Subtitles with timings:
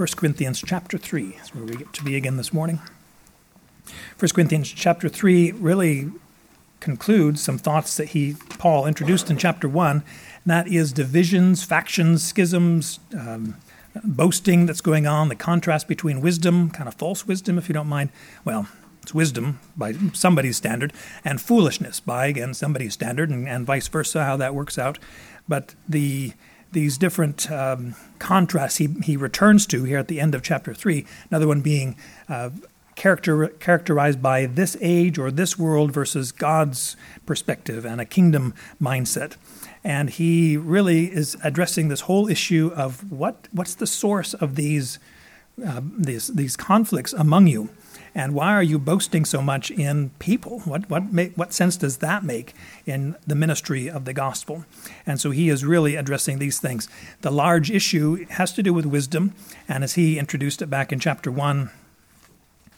[0.00, 2.80] 1 Corinthians chapter 3 is where we get to be again this morning.
[4.18, 6.10] 1 Corinthians chapter 3 really
[6.80, 10.02] concludes some thoughts that he Paul introduced in chapter 1, and
[10.46, 13.56] that is divisions, factions, schisms, um,
[14.02, 17.86] boasting that's going on, the contrast between wisdom, kind of false wisdom, if you don't
[17.86, 18.08] mind.
[18.42, 18.68] Well,
[19.02, 20.94] it's wisdom by somebody's standard,
[21.26, 24.98] and foolishness by, again, somebody's standard, and, and vice versa, how that works out.
[25.46, 26.32] But the
[26.72, 31.06] these different um, contrasts he, he returns to here at the end of chapter 3,
[31.30, 31.96] another one being
[32.28, 32.50] uh,
[33.00, 39.36] character, characterized by this age or this world versus God's perspective and a kingdom mindset.
[39.82, 44.98] And he really is addressing this whole issue of what what's the source of these
[45.66, 47.70] uh, these these conflicts among you,
[48.14, 50.60] and why are you boasting so much in people?
[50.60, 51.02] What what
[51.36, 52.54] what sense does that make
[52.86, 54.64] in the ministry of the gospel?
[55.06, 56.88] And so he is really addressing these things.
[57.20, 59.34] The large issue has to do with wisdom,
[59.68, 61.70] and as he introduced it back in chapter one,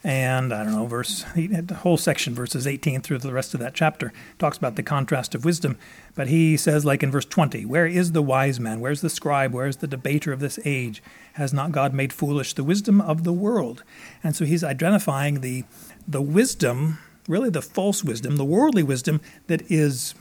[0.04, 3.74] and I don't know, verse the whole section, verses 18 through the rest of that
[3.74, 5.78] chapter, talks about the contrast of wisdom.
[6.14, 8.80] But he says, like in verse 20, Where is the wise man?
[8.80, 9.52] Where's the scribe?
[9.52, 11.02] Where's the debater of this age?
[11.34, 13.84] Has not God made foolish the wisdom of the world?
[14.24, 15.64] And so he's identifying the
[16.06, 20.14] the wisdom, really the false wisdom, the worldly wisdom that is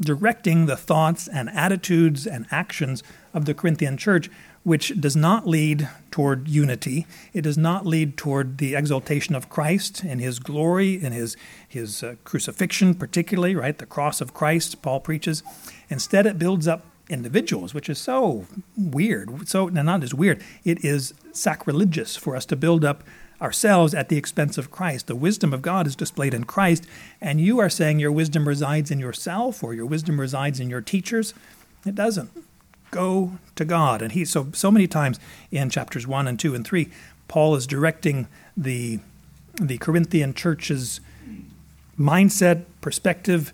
[0.00, 3.02] directing the thoughts and attitudes and actions
[3.34, 4.30] of the Corinthian church
[4.64, 7.06] which does not lead toward unity.
[7.32, 11.36] It does not lead toward the exaltation of Christ and his glory and his,
[11.68, 13.76] his uh, crucifixion, particularly, right?
[13.76, 15.42] The cross of Christ, Paul preaches.
[15.88, 18.46] Instead, it builds up individuals, which is so
[18.76, 19.48] weird.
[19.48, 23.02] So, not just weird, it is sacrilegious for us to build up
[23.40, 25.08] ourselves at the expense of Christ.
[25.08, 26.86] The wisdom of God is displayed in Christ,
[27.20, 30.80] and you are saying your wisdom resides in yourself or your wisdom resides in your
[30.80, 31.34] teachers.
[31.84, 32.30] It doesn't
[32.92, 34.00] go to God.
[34.00, 35.18] And he so so many times
[35.50, 36.88] in chapters 1 and 2 and 3
[37.26, 39.00] Paul is directing the
[39.54, 41.00] the Corinthian church's
[41.98, 43.52] mindset, perspective,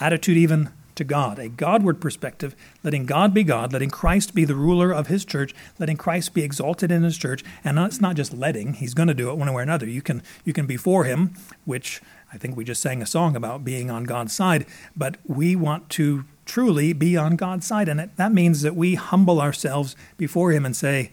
[0.00, 4.54] attitude even to God, a Godward perspective, letting God be God, letting Christ be the
[4.54, 8.32] ruler of his church, letting Christ be exalted in his church, and it's not just
[8.32, 9.88] letting, he's going to do it one way or another.
[9.88, 11.34] You can you can be for him,
[11.64, 12.00] which
[12.32, 14.64] I think we just sang a song about being on God's side,
[14.96, 17.88] but we want to truly be on God's side.
[17.88, 21.10] And it, that means that we humble ourselves before Him and say,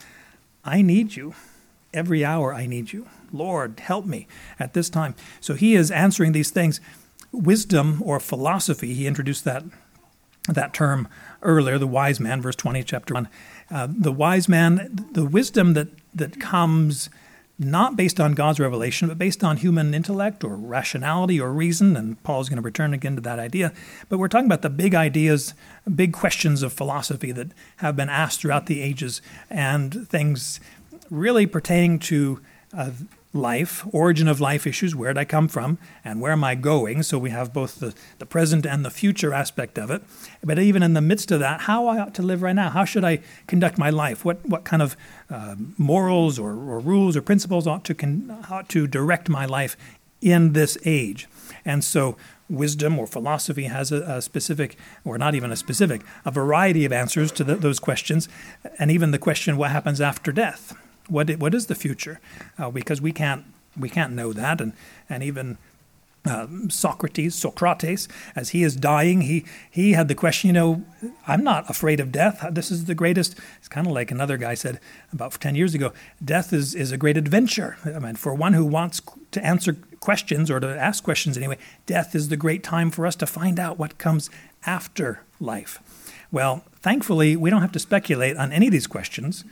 [0.64, 1.34] I need you.
[1.94, 3.08] Every hour I need you.
[3.32, 4.28] Lord, help me
[4.60, 5.16] at this time.
[5.40, 6.80] So He is answering these things.
[7.32, 9.64] Wisdom or philosophy, He introduced that,
[10.48, 11.08] that term
[11.42, 13.30] earlier, the wise man, verse 20, chapter 1.
[13.72, 17.10] Uh, the wise man, the wisdom that, that comes
[17.60, 21.98] not based on God's revelation, but based on human intellect or rationality or reason.
[21.98, 23.74] And Paul's going to return again to that idea.
[24.08, 25.54] But we're talking about the big ideas,
[25.94, 30.62] big questions of philosophy that have been asked throughout the ages, and things
[31.10, 32.40] really pertaining to
[32.74, 32.92] uh,
[33.32, 37.04] life, origin of life issues, where did I come from, and where am I going?
[37.04, 40.02] So we have both the, the present and the future aspect of it.
[40.44, 42.86] But even in the midst of that, how I ought to live right now, how
[42.86, 44.26] should I conduct my life?
[44.26, 44.98] What, what kind of
[45.30, 49.78] uh, morals or, or, rules or principles ought to, con- ought to direct my life
[50.22, 51.28] in this age?
[51.66, 52.18] And so
[52.50, 54.76] wisdom or philosophy has a, a, specific,
[55.06, 58.28] or not even a specific, a variety of answers to the, those questions,
[58.80, 60.76] and even the question, what happens after death?
[61.10, 62.20] What what is the future?
[62.58, 63.46] Uh, because we can't
[63.78, 64.74] we can't know that, and
[65.10, 65.58] and even.
[66.26, 70.84] Uh, Socrates, Socrates, as he is dying, he he had the question, you know,
[71.26, 72.46] I'm not afraid of death.
[72.52, 73.40] This is the greatest.
[73.58, 74.82] It's kind of like another guy said
[75.14, 75.94] about ten years ago.
[76.24, 77.78] Death is is a great adventure.
[77.86, 82.14] I mean, for one who wants to answer questions or to ask questions anyway, death
[82.14, 84.30] is the great time for us to find out what comes
[84.66, 85.80] after life.
[86.32, 89.46] Well, thankfully, we don't have to speculate on any of these questions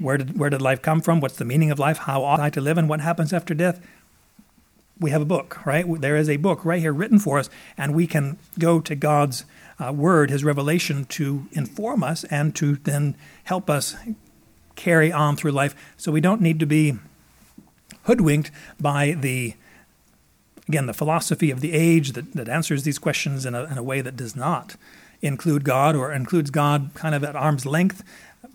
[0.00, 1.20] where did, where did life come from?
[1.20, 1.98] What's the meaning of life?
[1.98, 2.78] How ought I to live?
[2.78, 3.80] And what happens after death?
[4.98, 5.84] We have a book, right?
[6.00, 9.44] There is a book right here written for us, and we can go to God's
[9.78, 13.14] uh, word, His revelation, to inform us and to then
[13.44, 13.94] help us
[14.74, 15.74] carry on through life.
[15.96, 16.98] So we don't need to be
[18.04, 18.50] hoodwinked
[18.80, 19.54] by the
[20.68, 23.82] again the philosophy of the age that, that answers these questions in a, in a
[23.82, 24.76] way that does not
[25.22, 28.04] include God or includes God kind of at arm's length,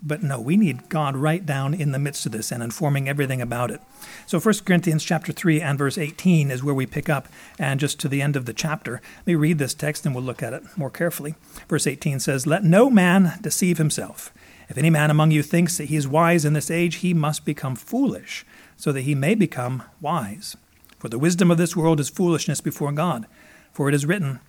[0.02, 3.40] but no, we need God right down in the midst of this and informing everything
[3.40, 3.80] about it.
[4.26, 7.28] So 1 Corinthians chapter 3 and verse 18 is where we pick up
[7.58, 9.00] and just to the end of the chapter.
[9.18, 11.36] Let me read this text and we'll look at it more carefully.
[11.68, 14.32] Verse 18 says, "Let no man deceive himself.
[14.68, 17.44] If any man among you thinks that he is wise in this age, he must
[17.44, 18.44] become foolish,
[18.76, 20.56] so that he may become wise.
[20.98, 23.26] For the wisdom of this world is foolishness before God.
[23.72, 24.40] For it is written,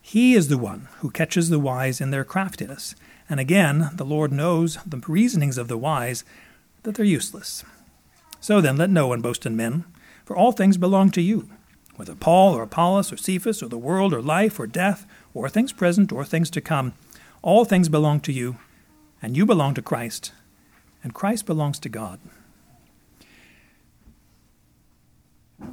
[0.00, 2.94] he is the one who catches the wise in their craftiness.
[3.32, 6.22] And again, the Lord knows the reasonings of the wise,
[6.82, 7.64] that they're useless.
[8.40, 9.86] So then, let no one boast in men,
[10.26, 11.48] for all things belong to you,
[11.96, 15.72] whether Paul or Apollos or Cephas or the world or life or death or things
[15.72, 16.92] present or things to come.
[17.40, 18.58] All things belong to you,
[19.22, 20.32] and you belong to Christ,
[21.02, 22.20] and Christ belongs to God.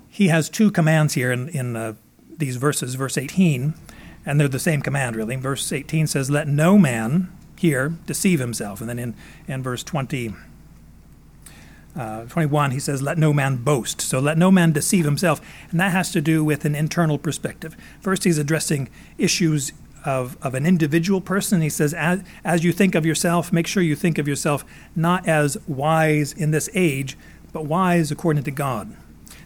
[0.07, 1.95] He has two commands here in, in uh,
[2.37, 3.73] these verses, verse 18,
[4.25, 5.35] and they're the same command, really.
[5.35, 8.79] Verse 18 says, Let no man here deceive himself.
[8.79, 9.15] And then in,
[9.45, 10.33] in verse 20,
[11.93, 13.99] uh, 21, he says, Let no man boast.
[13.99, 15.41] So let no man deceive himself.
[15.69, 17.75] And that has to do with an internal perspective.
[17.99, 19.73] First, he's addressing issues
[20.05, 21.59] of, of an individual person.
[21.59, 24.63] He says, as, as you think of yourself, make sure you think of yourself
[24.95, 27.17] not as wise in this age,
[27.51, 28.95] but wise according to God.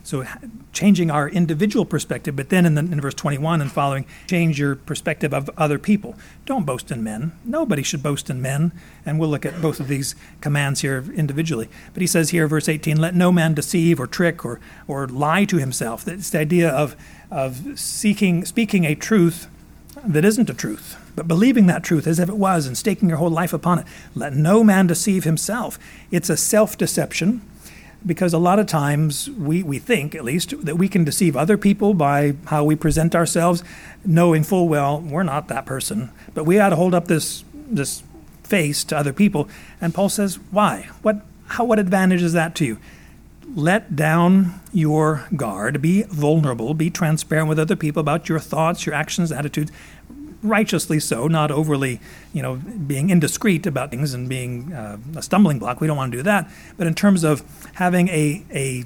[0.03, 0.25] So
[0.73, 4.75] changing our individual perspective, but then in, the, in verse 21 and following, change your
[4.75, 6.15] perspective of other people.
[6.45, 7.31] Don't boast in men.
[7.45, 8.73] Nobody should boast in men.
[9.05, 11.69] And we'll look at both of these commands here individually.
[11.93, 14.59] But he says here, verse 18, let no man deceive or trick or,
[14.89, 16.05] or lie to himself.
[16.05, 16.97] It's the idea of,
[17.31, 19.47] of seeking, speaking a truth
[20.03, 23.19] that isn't a truth, but believing that truth as if it was and staking your
[23.19, 23.85] whole life upon it.
[24.15, 25.79] Let no man deceive himself.
[26.11, 27.41] It's a self deception
[28.05, 31.57] because a lot of times we, we think, at least, that we can deceive other
[31.57, 33.63] people by how we present ourselves,
[34.05, 36.11] knowing full well we're not that person.
[36.33, 38.03] But we ought to hold up this, this
[38.43, 39.47] face to other people.
[39.79, 40.89] And Paul says, why?
[41.01, 42.77] What, how, what advantage is that to you?
[43.55, 48.95] Let down your guard, be vulnerable, be transparent with other people about your thoughts, your
[48.95, 49.71] actions, attitudes,
[50.43, 51.99] righteously so, not overly,
[52.33, 55.81] you know, being indiscreet about things and being uh, a stumbling block.
[55.81, 56.51] We don't want to do that.
[56.77, 57.43] But in terms of
[57.75, 58.83] having a, a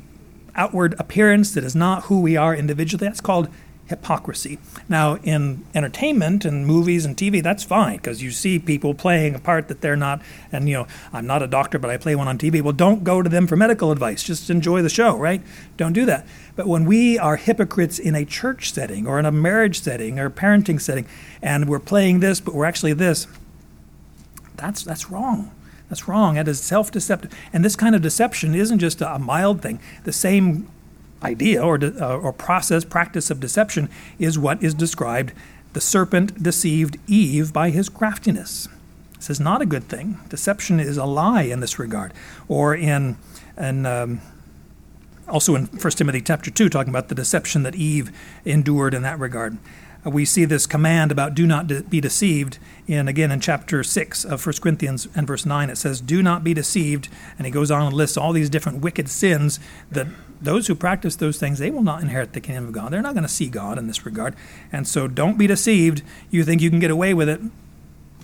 [0.55, 3.49] outward appearance that is not who we are individually, that's called
[3.87, 4.59] hypocrisy.
[4.89, 9.39] Now, in entertainment and movies and TV, that's fine because you see people playing a
[9.39, 10.21] part that they're not.
[10.51, 12.61] And, you know, I'm not a doctor, but I play one on TV.
[12.61, 14.23] Well, don't go to them for medical advice.
[14.23, 15.41] Just enjoy the show, right?
[15.77, 16.27] Don't do that.
[16.55, 20.29] But when we are hypocrites in a church setting or in a marriage setting or
[20.29, 21.05] parenting setting,
[21.41, 23.27] and we're playing this, but we're actually this,
[24.55, 25.51] that's, that's wrong.
[25.89, 26.35] That's wrong.
[26.35, 27.33] That is self deceptive.
[27.53, 29.79] And this kind of deception isn't just a mild thing.
[30.03, 30.67] The same
[31.23, 35.33] idea or, de- uh, or process, practice of deception is what is described
[35.73, 38.67] the serpent deceived Eve by his craftiness.
[39.15, 40.19] This is not a good thing.
[40.29, 42.13] Deception is a lie in this regard.
[42.47, 43.17] Or in,
[43.57, 44.21] in um,
[45.27, 48.11] also in 1 Timothy chapter 2, talking about the deception that Eve
[48.45, 49.57] endured in that regard.
[50.05, 53.83] Uh, we see this command about do not de- be deceived in again in chapter
[53.83, 57.51] 6 of 1 Corinthians and verse 9 it says do not be deceived and he
[57.51, 59.59] goes on and lists all these different wicked sins
[59.91, 60.07] that
[60.41, 62.91] those who practice those things they will not inherit the kingdom of God.
[62.91, 64.35] They're not going to see God in this regard.
[64.71, 66.03] And so don't be deceived.
[66.29, 67.41] You think you can get away with it.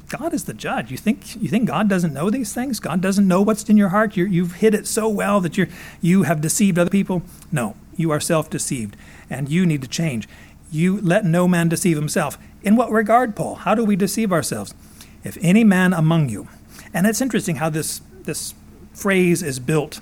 [0.09, 0.91] God is the judge.
[0.91, 2.79] You think you think God doesn't know these things?
[2.79, 4.15] God doesn't know what's in your heart.
[4.15, 5.67] you have hid it so well that you
[6.01, 7.23] you have deceived other people.
[7.51, 8.95] No, you are self-deceived,
[9.29, 10.29] and you need to change.
[10.71, 12.37] You let no man deceive himself.
[12.61, 13.55] In what regard, Paul?
[13.55, 14.75] How do we deceive ourselves?
[15.23, 16.47] If any man among you,
[16.93, 18.53] and it's interesting how this this
[18.93, 19.99] phrase is built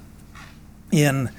[0.91, 1.29] in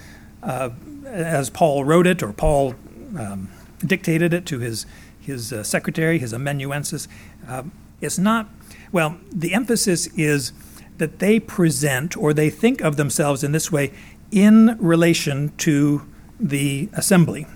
[0.43, 0.71] uh,
[1.07, 2.75] as Paul wrote it or Paul
[3.19, 3.51] um,
[3.85, 4.87] dictated it to his
[5.21, 7.07] his uh, secretary, his amanuensis.
[7.49, 7.63] Uh,
[8.01, 8.49] it's not
[8.91, 9.19] well.
[9.31, 10.53] The emphasis is
[10.99, 13.93] that they present or they think of themselves in this way
[14.33, 16.03] in relation to
[16.41, 17.47] the assembly.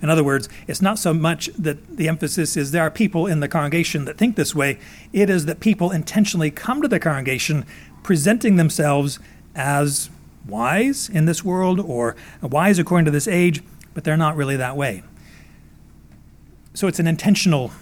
[0.00, 3.40] In other words, it's not so much that the emphasis is there are people in
[3.40, 4.78] the congregation that think this way,
[5.12, 7.64] it is that people intentionally come to the congregation
[8.02, 9.20] presenting themselves
[9.54, 10.10] as
[10.46, 13.62] wise in this world or wise according to this age,
[13.94, 15.02] but they're not really that way.
[16.74, 17.72] So it's an intentional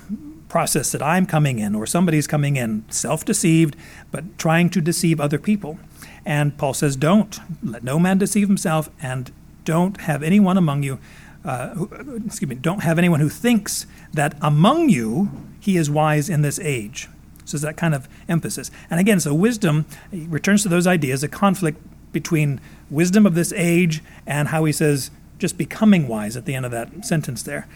[0.48, 3.76] process that I'm coming in or somebody's coming in, self deceived,
[4.10, 5.78] but trying to deceive other people.
[6.26, 9.30] And Paul says, Don't let no man deceive himself, and
[9.64, 10.98] don't have anyone among you
[11.44, 11.86] uh,
[12.24, 16.58] excuse me, don't have anyone who thinks that among you he is wise in this
[16.58, 17.08] age.
[17.44, 18.70] So it's that kind of emphasis.
[18.90, 21.80] And again, so wisdom returns to those ideas, a conflict
[22.12, 26.66] between wisdom of this age and how he says just becoming wise at the end
[26.66, 27.66] of that sentence there.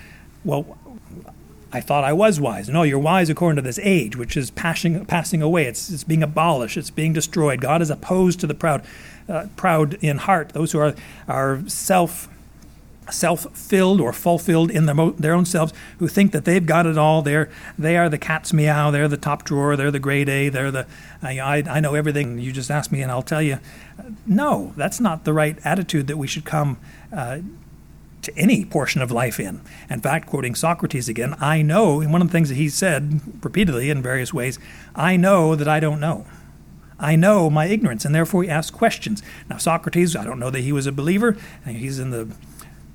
[0.45, 0.79] Well,
[1.73, 2.69] I thought I was wise.
[2.69, 5.65] No, you're wise according to this age, which is passing, passing away.
[5.65, 6.77] It's, it's being abolished.
[6.77, 7.61] It's being destroyed.
[7.61, 8.85] God is opposed to the proud,
[9.29, 10.95] uh, proud in heart, those who are,
[11.27, 12.29] are self
[13.11, 17.23] self-filled or fulfilled in their, their own selves who think that they've got it all.
[17.23, 18.91] They're they are the cat's meow.
[18.91, 19.77] They're the top drawer.
[19.77, 20.49] They're the grade a.
[20.49, 20.87] They're the
[21.23, 23.59] I, I know everything you just ask me and i'll tell you.
[24.27, 26.79] No that's not the right attitude that we should come
[27.13, 27.41] uh,
[28.23, 29.61] to any portion of life in.
[29.91, 33.21] In fact quoting socrates again i know and one of the things that he said
[33.45, 34.59] repeatedly in various ways
[34.95, 36.27] i know that i don't know.
[36.99, 39.23] I know my ignorance, and therefore he asks questions.
[39.51, 41.37] Now, Socrates, I don't know that he was a believer.
[41.67, 42.29] He's in the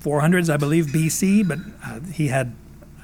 [0.02, 2.54] 400s, I believe, BC, but uh, he had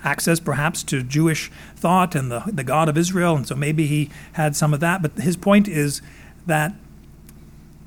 [0.02, 4.10] access perhaps to Jewish thought and the, the God of Israel, and so maybe he
[4.32, 5.02] had some of that.
[5.02, 6.00] But his point is
[6.46, 6.74] that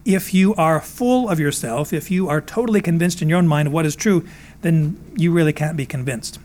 [0.06, 3.68] if you are full of yourself, if you are totally convinced in your own mind
[3.68, 4.26] of what is true,
[4.62, 6.40] then you really can't be convinced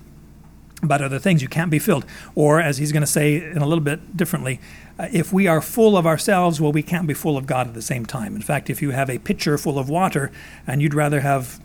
[0.82, 1.42] about other things.
[1.42, 2.04] You can't be filled.
[2.34, 4.60] Or, as he's going to say in a little bit differently,
[4.98, 7.74] uh, if we are full of ourselves, well, we can't be full of God at
[7.74, 8.36] the same time.
[8.36, 10.30] In fact, if you have a pitcher full of water
[10.66, 11.58] and you'd rather have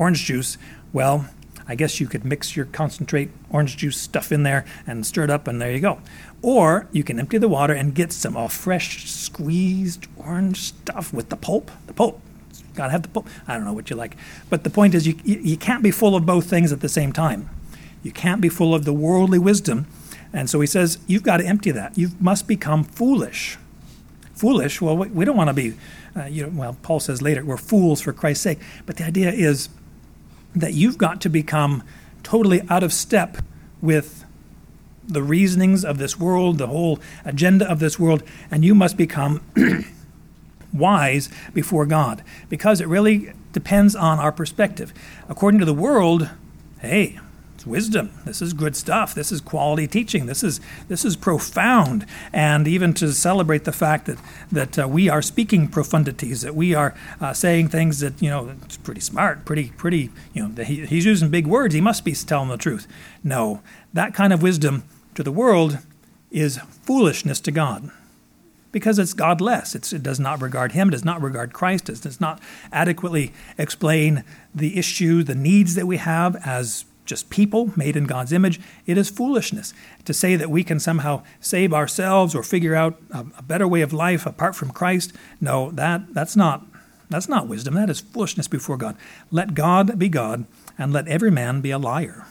[0.00, 0.58] orange juice,
[0.92, 1.28] well,
[1.68, 5.30] I guess you could mix your concentrate orange juice stuff in there and stir it
[5.30, 6.00] up, and there you go.
[6.42, 11.28] Or you can empty the water and get some all fresh squeezed orange stuff with
[11.28, 11.70] the pulp.
[11.86, 12.20] The pulp.
[12.58, 13.28] You Gotta have the pulp.
[13.46, 14.16] I don't know what you like.
[14.48, 17.12] But the point is, you, you can't be full of both things at the same
[17.12, 17.48] time.
[18.02, 19.86] You can't be full of the worldly wisdom.
[20.32, 21.96] And so he says, you've got to empty that.
[21.96, 23.58] You must become foolish.
[24.34, 25.74] Foolish, well, we don't want to be,
[26.16, 28.58] uh, you know, well, Paul says later, we're fools for Christ's sake.
[28.86, 29.68] But the idea is,
[30.54, 31.82] that you've got to become
[32.22, 33.38] totally out of step
[33.80, 34.24] with
[35.06, 39.40] the reasonings of this world, the whole agenda of this world, and you must become
[40.72, 44.92] wise before God because it really depends on our perspective.
[45.28, 46.30] According to the world,
[46.80, 47.18] hey,
[47.60, 48.10] it's wisdom.
[48.24, 49.14] This is good stuff.
[49.14, 50.24] This is quality teaching.
[50.24, 52.06] This is this is profound.
[52.32, 54.16] And even to celebrate the fact that
[54.50, 58.54] that uh, we are speaking profundities, that we are uh, saying things that you know
[58.64, 60.08] it's pretty smart, pretty pretty.
[60.32, 61.74] You know, he, he's using big words.
[61.74, 62.86] He must be telling the truth.
[63.22, 63.60] No,
[63.92, 65.80] that kind of wisdom to the world
[66.30, 67.90] is foolishness to God
[68.72, 69.74] because it's godless.
[69.74, 72.40] It's, it does not regard Him, does not regard Christ, it does not
[72.72, 74.24] adequately explain
[74.54, 78.96] the issue, the needs that we have as just people made in God's image, it
[78.96, 79.74] is foolishness.
[80.04, 83.80] To say that we can somehow save ourselves or figure out a, a better way
[83.80, 86.66] of life apart from Christ, no, that, that's not
[87.10, 87.74] that's not wisdom.
[87.74, 88.96] That is foolishness before God.
[89.32, 90.46] Let God be God
[90.78, 92.24] and let every man be a liar.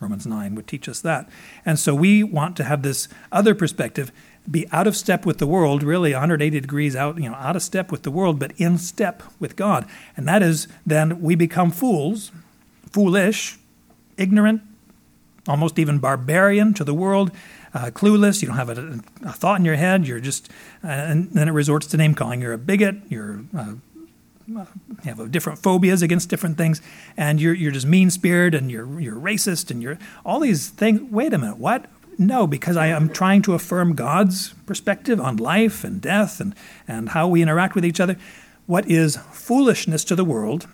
[0.00, 1.28] Romans 9 would teach us that.
[1.64, 4.12] And so we want to have this other perspective,
[4.50, 7.62] be out of step with the world, really 180 degrees out, you know, out of
[7.62, 9.88] step with the world, but in step with God.
[10.16, 12.32] And that is then we become fools,
[12.90, 13.58] foolish,
[14.16, 14.62] ignorant,
[15.48, 17.30] almost even barbarian to the world,
[17.74, 18.42] uh, clueless.
[18.42, 20.06] You don't have a, a, thought in your head.
[20.06, 20.50] You're just,
[20.84, 22.40] uh, and then it resorts to name calling.
[22.40, 22.96] You're a bigot.
[23.08, 23.74] You're uh,
[24.46, 24.66] you
[25.04, 26.82] have different phobias against different things,
[27.16, 31.00] and you're you're just mean spirited and you're you're racist and you're all these things.
[31.10, 31.86] Wait a minute, what?
[32.18, 36.54] No, because I am trying to affirm God's perspective on life and death and
[36.86, 38.16] and how we interact with each other.
[38.66, 40.68] What is foolishness to the world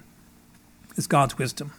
[0.96, 1.72] is God's wisdom.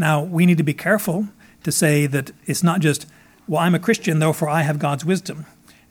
[0.00, 1.28] Now, we need to be careful
[1.62, 3.06] to say that it's not just,
[3.46, 5.44] well, I'm a Christian, therefore I have God's wisdom.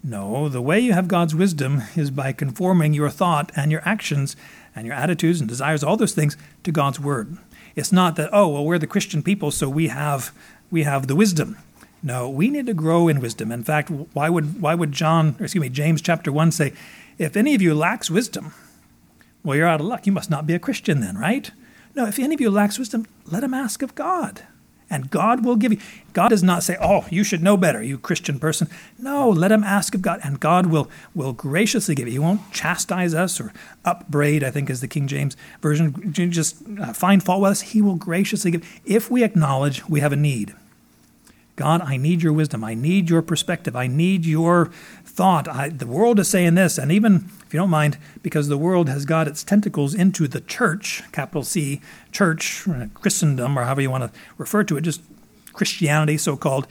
[0.03, 4.35] No, the way you have God's wisdom is by conforming your thought and your actions
[4.75, 7.37] and your attitudes and desires, all those things, to God's word.
[7.75, 10.31] It's not that, oh, well, we're the Christian people, so we have
[10.71, 11.57] we have the wisdom.
[12.01, 13.51] No, we need to grow in wisdom.
[13.51, 16.73] In fact, why would why would John, excuse me, James chapter one say,
[17.19, 18.53] if any of you lacks wisdom,
[19.43, 20.07] well, you're out of luck.
[20.07, 21.51] You must not be a Christian then, right?
[21.99, 24.43] No, if any of you lacks wisdom, let him ask of God.
[24.89, 25.79] And God will give you.
[26.13, 28.69] God does not say, Oh, you should know better, you Christian person.
[28.97, 32.13] No, let him ask of God, and God will, will graciously give you.
[32.13, 33.51] He won't chastise us or
[33.83, 37.61] upbraid, I think is the King James Version, just uh, find fault with us.
[37.61, 38.81] He will graciously give.
[38.85, 40.55] If we acknowledge we have a need,
[41.57, 42.63] God, I need your wisdom.
[42.63, 43.75] I need your perspective.
[43.75, 44.71] I need your
[45.19, 45.49] thought.
[45.49, 48.87] I, the world is saying this, and even if you don't mind, because the world
[48.87, 51.81] has got its tentacles into the church, capital C,
[52.13, 55.01] church, Christendom, or however you want to refer to it, just
[55.51, 56.67] Christianity, so called.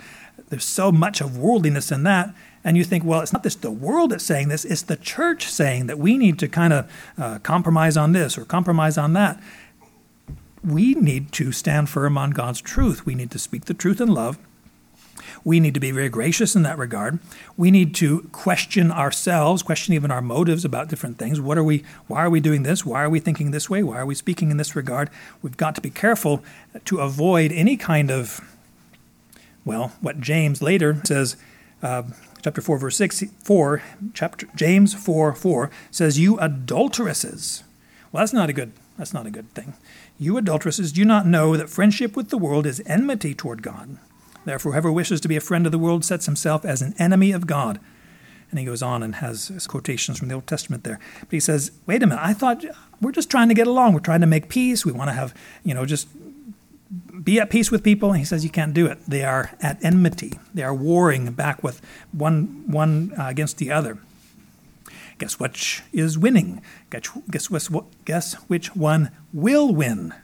[0.49, 2.35] There's so much of worldliness in that.
[2.65, 5.45] And you think, well, it's not just the world that's saying this, it's the church
[5.51, 9.39] saying that we need to kind of uh, compromise on this or compromise on that.
[10.65, 13.05] We need to stand firm on God's truth.
[13.05, 14.39] We need to speak the truth in love
[15.45, 17.19] we need to be very gracious in that regard.
[17.57, 21.41] We need to question ourselves, question even our motives about different things.
[21.41, 22.85] What are we why are we doing this?
[22.85, 23.83] Why are we thinking this way?
[23.83, 25.11] Why are we speaking in this regard?
[25.43, 26.43] We've got to be careful
[26.85, 28.41] to avoid any kind of
[29.65, 31.37] well, what James later says
[31.83, 32.05] uh,
[32.43, 33.83] chapter 4 verse 6 4
[34.15, 37.65] chapter James 4 4 says you adulteresses.
[38.11, 39.75] Well, that's not a good that's not a good thing.
[40.19, 43.99] You adulteresses, do not know that friendship with the world is enmity toward God?
[44.49, 47.33] Therefore, whoever wishes to be a friend of the world sets himself as an enemy
[47.33, 47.79] of God.
[48.49, 50.99] And he goes on and has quotations from the Old Testament there.
[51.21, 52.65] But he says, wait a minute, I thought
[53.03, 53.93] we're just trying to get along.
[53.93, 54.87] We're trying to make peace.
[54.87, 56.09] We want to have, you know, just
[57.23, 58.09] be at peace with people.
[58.09, 58.99] And he says, you can't do it.
[59.07, 60.39] They are at enmity.
[60.55, 63.99] They are warring back with one, one uh, against the other.
[65.19, 66.63] Guess which is winning?
[66.89, 67.71] Guess, guess, guess,
[68.07, 70.15] guess which one will win?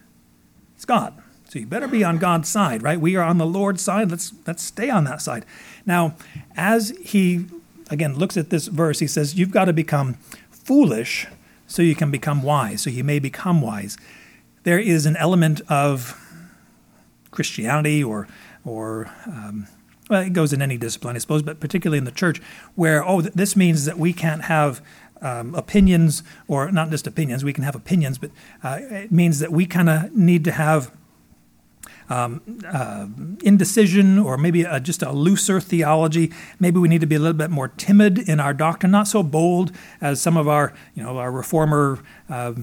[0.76, 1.22] It's God.
[1.54, 3.00] So you better be on God's side, right?
[3.00, 4.10] We are on the Lord's side.
[4.10, 5.46] Let's let's stay on that side.
[5.86, 6.16] Now,
[6.56, 7.46] as he
[7.90, 10.14] again looks at this verse, he says, You've got to become
[10.50, 11.28] foolish
[11.68, 13.96] so you can become wise, so you may become wise.
[14.64, 16.20] There is an element of
[17.30, 18.26] Christianity or
[18.64, 19.68] or um,
[20.10, 22.42] well, it goes in any discipline, I suppose, but particularly in the church,
[22.74, 24.82] where oh, this means that we can't have
[25.22, 27.44] um, opinions, or not just opinions.
[27.44, 28.32] We can have opinions, but
[28.64, 30.90] uh, it means that we kind of need to have
[32.08, 33.06] um, uh,
[33.42, 36.32] indecision or maybe a, just a looser theology.
[36.60, 39.22] Maybe we need to be a little bit more timid in our doctrine, not so
[39.22, 42.54] bold as some of our, you know, our reformer uh,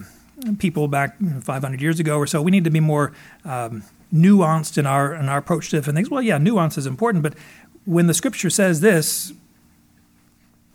[0.59, 2.41] people back 500 years ago or so.
[2.41, 3.13] We need to be more
[3.45, 3.83] um,
[4.13, 6.09] nuanced in our in our approach to different things.
[6.09, 7.35] Well, yeah, nuance is important, but
[7.85, 9.33] when the Scripture says this,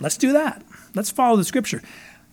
[0.00, 0.62] let's do that.
[0.94, 1.82] Let's follow the Scripture.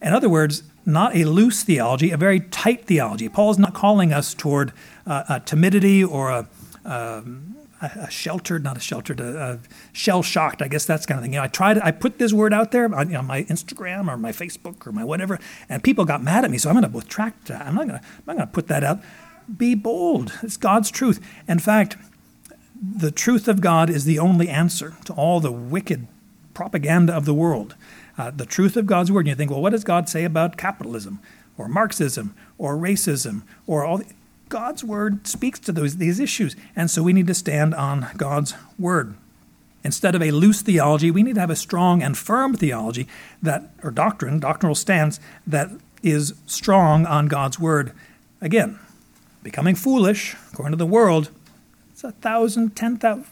[0.03, 3.29] In other words, not a loose theology, a very tight theology.
[3.29, 4.73] Paul's not calling us toward
[5.07, 6.47] uh, a timidity or a,
[6.83, 9.59] um, a, sheltered, not a sheltered, a, a
[9.93, 10.61] shell shocked.
[10.61, 11.33] I guess that's kind of thing.
[11.33, 14.33] You know, I tried, I put this word out there on, my Instagram or my
[14.33, 16.57] Facebook or my whatever, and people got mad at me.
[16.57, 17.65] So I'm going to retract that.
[17.65, 17.87] I'm not
[18.25, 18.99] going to put that out.
[19.55, 20.33] Be bold.
[20.43, 21.25] It's God's truth.
[21.47, 21.95] In fact,
[22.81, 26.07] the truth of God is the only answer to all the wicked
[26.53, 27.75] propaganda of the world
[28.17, 29.21] uh, the truth of God's word.
[29.21, 31.19] And you think, well, what does God say about capitalism
[31.57, 33.97] or Marxism or racism or all?
[33.99, 34.05] The,
[34.49, 38.53] God's word speaks to those these issues, and so we need to stand on God's
[38.77, 39.15] word.
[39.83, 43.07] Instead of a loose theology, we need to have a strong and firm theology
[43.41, 45.71] that, or doctrine, doctrinal stance that
[46.03, 47.93] is strong on God's word.
[48.41, 48.79] Again,
[49.41, 51.31] becoming foolish, according to the world,
[51.91, 53.25] it's a thousand, ten thousand,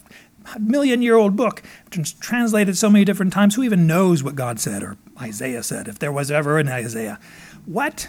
[0.58, 3.54] million year old book, translated so many different times.
[3.54, 7.18] Who even knows what God said or Isaiah said, if there was ever an Isaiah?
[7.66, 8.08] What?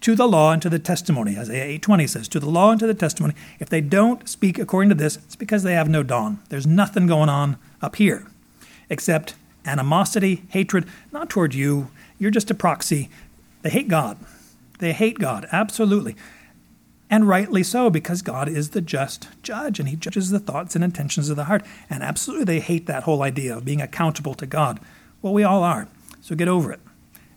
[0.00, 1.38] To the law and to the testimony.
[1.38, 3.34] Isaiah 8:20 says, "To the law and to the testimony.
[3.58, 6.38] If they don't speak according to this, it's because they have no dawn.
[6.48, 8.26] There's nothing going on up here
[8.88, 11.90] except animosity, hatred, not toward you.
[12.18, 13.08] You're just a proxy.
[13.62, 14.18] They hate God.
[14.78, 16.16] They hate God, absolutely.
[17.08, 20.82] And rightly so, because God is the just judge and he judges the thoughts and
[20.82, 21.64] intentions of the heart.
[21.88, 24.80] And absolutely, they hate that whole idea of being accountable to God.
[25.22, 25.88] Well, we all are.
[26.20, 26.80] So get over it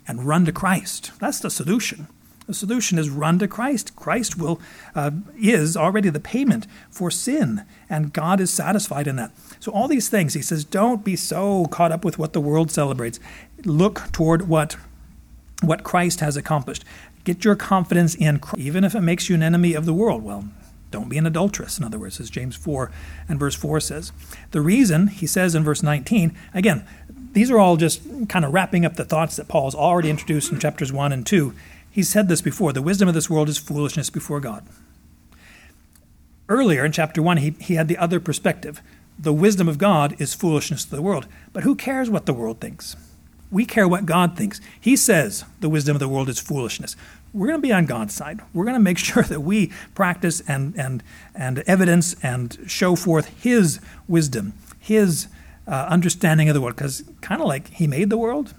[0.08, 1.12] and run to Christ.
[1.20, 2.08] That's the solution.
[2.48, 3.96] The solution is run to Christ.
[3.96, 4.60] Christ will
[4.96, 9.32] uh, is already the payment for sin, and God is satisfied in that.
[9.60, 12.72] So all these things, he says, don't be so caught up with what the world
[12.72, 13.20] celebrates.
[13.66, 14.78] Look toward what
[15.62, 16.86] what Christ has accomplished.
[17.30, 20.24] Get your confidence in Christ, even if it makes you an enemy of the world.
[20.24, 20.46] Well,
[20.90, 22.90] don't be an adulteress, in other words, as James 4
[23.28, 24.12] and verse 4 says.
[24.50, 26.88] The reason, he says in verse 19, again,
[27.34, 30.52] these are all just kind of wrapping up the thoughts that Paul has already introduced
[30.52, 31.54] in chapters 1 and 2.
[31.92, 34.66] He said this before the wisdom of this world is foolishness before God.
[36.48, 38.82] Earlier in chapter 1, he, he had the other perspective.
[39.20, 41.28] The wisdom of God is foolishness to the world.
[41.54, 42.96] But who cares what the world thinks?
[43.52, 44.62] We care what God thinks.
[44.80, 46.96] He says the wisdom of the world is foolishness.
[47.34, 48.42] We're going to be on God's side.
[48.54, 51.04] We're going to make sure that we practice and, and,
[51.36, 55.28] and evidence and show forth His wisdom, His
[55.68, 56.76] uh, understanding of the world.
[56.76, 58.54] Because kind of like He made the world,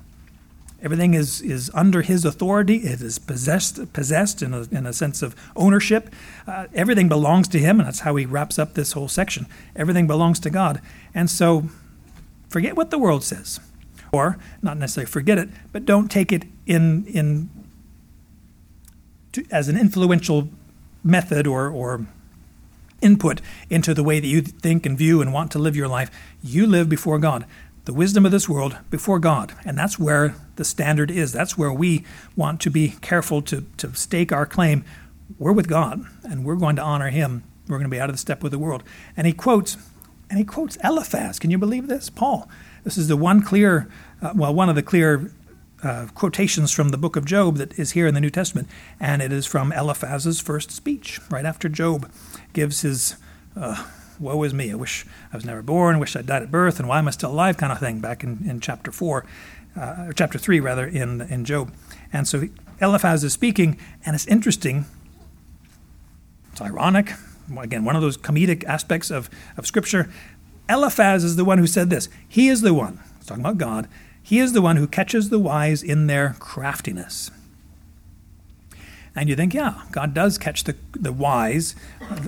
[0.83, 2.76] everything is, is under His authority.
[2.76, 6.12] It is possessed, possessed in, a, in a sense of ownership.
[6.46, 9.46] Uh, everything belongs to Him, and that's how He wraps up this whole section.
[9.74, 10.80] Everything belongs to God.
[11.14, 11.68] And so
[12.48, 13.61] forget what the world says
[14.12, 17.48] or not necessarily forget it, but don't take it in in
[19.32, 20.48] to, as an influential
[21.02, 22.06] method or or
[23.00, 26.10] input into the way that you think and view and want to live your life.
[26.42, 27.46] You live before God.
[27.86, 29.54] The wisdom of this world before God.
[29.64, 31.32] And that's where the standard is.
[31.32, 32.04] That's where we
[32.36, 34.84] want to be careful to, to stake our claim.
[35.38, 37.42] We're with God and we're going to honor Him.
[37.68, 38.82] We're going to be out of the step with the world.
[39.16, 39.76] And he quotes,
[40.28, 41.38] and he quotes Eliphaz.
[41.38, 42.10] Can you believe this?
[42.10, 42.48] Paul.
[42.84, 43.88] This is the one clear,
[44.20, 45.30] uh, well, one of the clear
[45.82, 49.22] uh, quotations from the book of Job that is here in the New Testament, and
[49.22, 52.10] it is from Eliphaz's first speech, right after Job
[52.52, 53.16] gives his
[53.56, 53.86] uh,
[54.18, 54.70] "Woe is me!
[54.70, 55.98] I wish I was never born.
[55.98, 58.22] Wish I died at birth, and why am I still alive?" kind of thing, back
[58.22, 59.24] in, in chapter four,
[59.76, 61.72] uh, or chapter three rather, in in Job.
[62.12, 62.48] And so
[62.80, 64.86] Eliphaz is speaking, and it's interesting.
[66.52, 67.12] It's ironic.
[67.58, 70.08] Again, one of those comedic aspects of, of Scripture
[70.68, 72.08] Eliphaz is the one who said this.
[72.28, 73.88] He is the one, talking about God,
[74.22, 77.30] he is the one who catches the wise in their craftiness.
[79.16, 81.74] And you think, yeah, God does catch the, the wise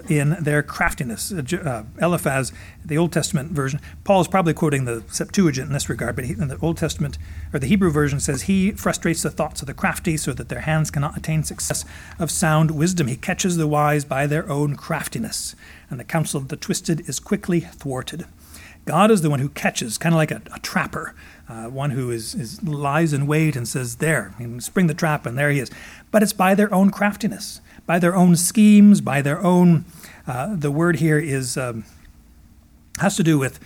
[0.08, 1.30] in their craftiness.
[1.32, 2.52] Uh, Eliphaz,
[2.84, 6.48] the Old Testament version, Paul is probably quoting the Septuagint in this regard, but in
[6.48, 7.18] the Old Testament,
[7.52, 10.62] or the Hebrew version says, He frustrates the thoughts of the crafty so that their
[10.62, 11.84] hands cannot attain success
[12.18, 13.06] of sound wisdom.
[13.06, 15.54] He catches the wise by their own craftiness,
[15.88, 18.26] and the counsel of the twisted is quickly thwarted.
[18.84, 21.14] God is the one who catches, kind of like a, a trapper,
[21.48, 25.36] uh, one who is, is, lies in wait and says, There, spring the trap, and
[25.36, 25.70] there he is
[26.12, 29.84] but it's by their own craftiness, by their own schemes, by their own.
[30.24, 31.84] Uh, the word here is um,
[33.00, 33.58] has to do with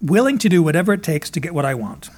[0.00, 2.10] willing to do whatever it takes to get what I want.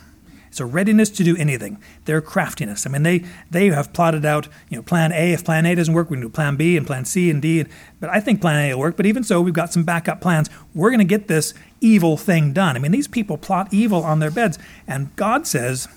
[0.48, 1.78] It's a readiness to do anything.
[2.04, 2.86] Their craftiness.
[2.86, 5.32] I mean, they they have plotted out, you know, Plan A.
[5.32, 7.64] If Plan A doesn't work, we can do Plan B and Plan C and D.
[8.00, 8.96] But I think Plan A will work.
[8.96, 10.50] But even so, we've got some backup plans.
[10.74, 12.76] We're going to get this evil thing done.
[12.76, 15.88] I mean, these people plot evil on their beds, and God says,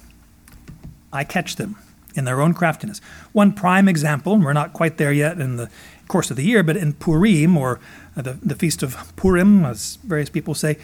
[1.11, 1.77] "I catch them."
[2.17, 2.99] in their own craftiness.
[3.31, 5.69] One prime example, and we're not quite there yet in the
[6.07, 7.79] course of the year, but in Purim, or
[8.15, 10.77] the, the Feast of Purim, as various people say,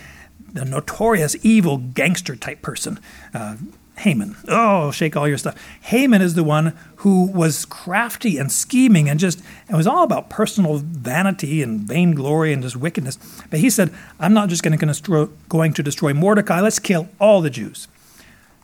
[0.54, 3.00] the notorious evil gangster type person,
[3.34, 3.56] uh,
[4.04, 4.36] Haman.
[4.50, 5.56] Oh, shake all your stuff.
[5.84, 10.30] Haman is the one who was crafty and scheming and just, it was all about
[10.30, 13.18] personal vanity and vainglory and just wickedness.
[13.50, 17.08] But he said, I'm not just going to, destroy, going to destroy Mordecai, let's kill
[17.18, 17.88] all the Jews.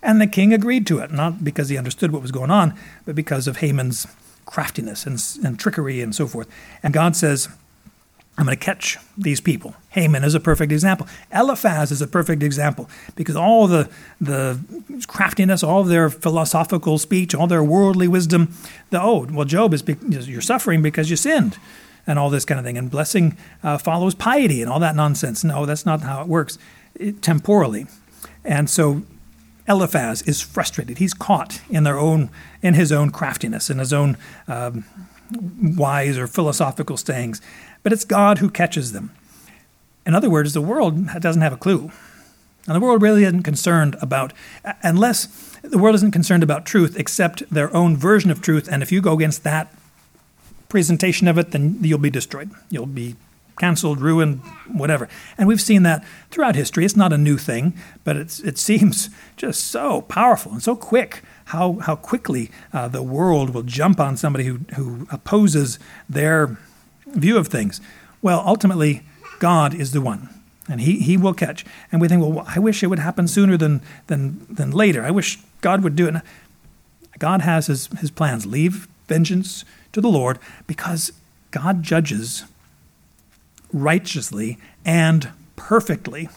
[0.03, 3.15] And the king agreed to it, not because he understood what was going on, but
[3.15, 4.07] because of Haman's
[4.45, 6.49] craftiness and, and trickery and so forth.
[6.83, 7.47] And God says,
[8.39, 9.75] I'm going to catch these people.
[9.89, 11.07] Haman is a perfect example.
[11.29, 13.89] Eliphaz is a perfect example because all the,
[14.21, 14.57] the
[15.07, 18.53] craftiness, all their philosophical speech, all their worldly wisdom,
[18.91, 19.83] the, oh, well, Job is,
[20.29, 21.57] you're suffering because you sinned
[22.07, 22.77] and all this kind of thing.
[22.77, 25.43] And blessing uh, follows piety and all that nonsense.
[25.43, 26.57] No, that's not how it works
[26.95, 27.87] it, temporally.
[28.45, 29.01] And so
[29.67, 30.99] Eliphaz is frustrated.
[30.99, 32.29] He's caught in their own,
[32.61, 34.15] in his own craftiness, in his own
[34.47, 34.85] um,
[35.61, 37.41] wise or philosophical sayings.
[37.83, 39.11] But it's God who catches them.
[40.05, 41.91] In other words, the world doesn't have a clue.
[42.65, 44.33] And the world really isn't concerned about,
[44.83, 45.25] unless
[45.61, 48.67] the world isn't concerned about truth except their own version of truth.
[48.71, 49.73] And if you go against that
[50.67, 52.51] presentation of it, then you'll be destroyed.
[52.69, 53.15] You'll be
[53.59, 54.39] canceled, ruined,
[54.71, 55.09] whatever.
[55.37, 56.85] And we've seen that throughout history.
[56.85, 61.21] It's not a new thing, but it's, it seems just so powerful and so quick
[61.45, 66.57] how, how quickly uh, the world will jump on somebody who, who opposes their
[67.13, 67.81] view of things.
[68.21, 69.03] Well, ultimately,
[69.39, 70.29] God is the one.
[70.67, 71.65] And he, he will catch.
[71.91, 75.03] And we think, well, I wish it would happen sooner than, than, than later.
[75.03, 76.15] I wish God would do it.
[77.17, 78.45] God has his, his plans.
[78.45, 81.11] Leave vengeance to the Lord because
[81.51, 82.45] God judges
[83.73, 86.29] righteously and perfectly.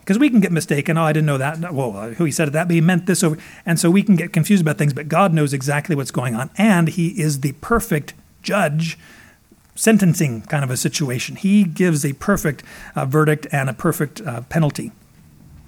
[0.00, 0.98] Because we can get mistaken.
[0.98, 1.72] Oh, I didn't know that.
[1.72, 3.38] Well, who he said that, but he meant this over.
[3.64, 6.50] And so we can get confused about things, but God knows exactly what's going on.
[6.58, 8.98] And he is the perfect judge,
[9.80, 11.36] sentencing kind of a situation.
[11.36, 12.62] He gives a perfect
[12.94, 14.92] uh, verdict and a perfect uh, penalty.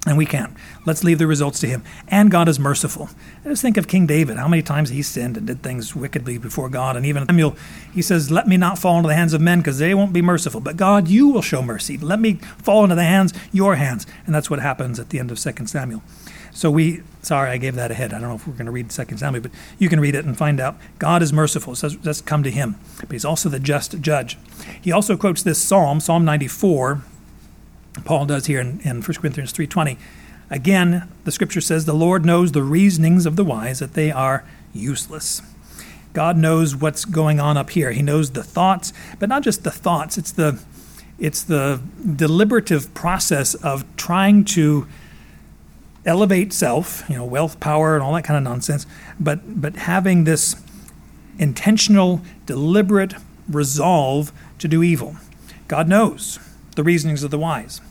[0.05, 0.53] And we can't.
[0.85, 1.81] Let's leave the results to him.
[2.09, 3.09] And God is merciful.
[3.43, 6.69] Just think of King David, how many times he sinned and did things wickedly before
[6.69, 6.95] God.
[6.95, 7.55] And even Samuel,
[7.91, 10.21] he says, Let me not fall into the hands of men because they won't be
[10.21, 10.59] merciful.
[10.59, 11.97] But God, you will show mercy.
[11.97, 14.05] Let me fall into the hands, your hands.
[14.25, 16.03] And that's what happens at the end of 2 Samuel.
[16.53, 18.13] So we, sorry, I gave that ahead.
[18.13, 20.23] I don't know if we're going to read 2 Samuel, but you can read it
[20.23, 20.77] and find out.
[20.99, 21.75] God is merciful.
[21.75, 22.75] So let's come to him.
[22.99, 24.37] But he's also the just judge.
[24.81, 27.01] He also quotes this psalm, Psalm 94
[28.05, 29.97] Paul does here in, in 1 Corinthians 3.20.
[30.49, 34.43] Again, the scripture says, The Lord knows the reasonings of the wise, that they are
[34.73, 35.41] useless.
[36.13, 37.91] God knows what's going on up here.
[37.91, 40.63] He knows the thoughts, but not just the thoughts, it's the
[41.19, 41.79] it's the
[42.15, 44.87] deliberative process of trying to
[46.05, 48.85] elevate self, you know, wealth, power, and all that kind of nonsense,
[49.19, 50.55] but but having this
[51.39, 53.13] intentional, deliberate
[53.49, 55.15] resolve to do evil.
[55.67, 56.39] God knows
[56.75, 57.81] the reasonings of the wise.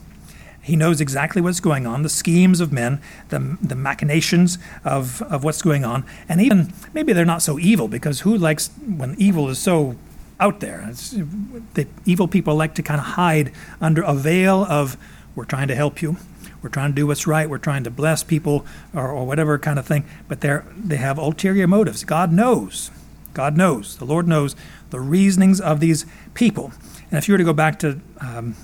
[0.61, 5.43] He knows exactly what's going on, the schemes of men, the, the machinations of, of
[5.43, 6.05] what's going on.
[6.29, 9.97] And even maybe they're not so evil because who likes when evil is so
[10.39, 10.85] out there?
[10.89, 11.11] It's,
[11.73, 14.95] the evil people like to kind of hide under a veil of,
[15.35, 16.15] we're trying to help you.
[16.63, 17.49] We're trying to do what's right.
[17.49, 20.05] We're trying to bless people or, or whatever kind of thing.
[20.29, 22.05] But they're, they have ulterior motives.
[22.05, 22.89] God knows.
[23.33, 23.97] God knows.
[23.97, 24.55] The Lord knows
[24.89, 26.71] the reasonings of these people.
[27.11, 28.55] And if you were to go back to um,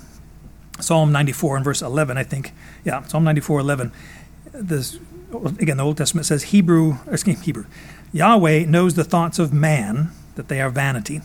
[0.79, 2.53] Psalm 94 and verse 11, I think.
[2.85, 3.91] Yeah, Psalm 94, 11.
[4.53, 4.97] This,
[5.59, 7.65] again, the Old Testament says Hebrew, excuse me, Hebrew.
[8.13, 11.21] Yahweh knows the thoughts of man, that they are vanity.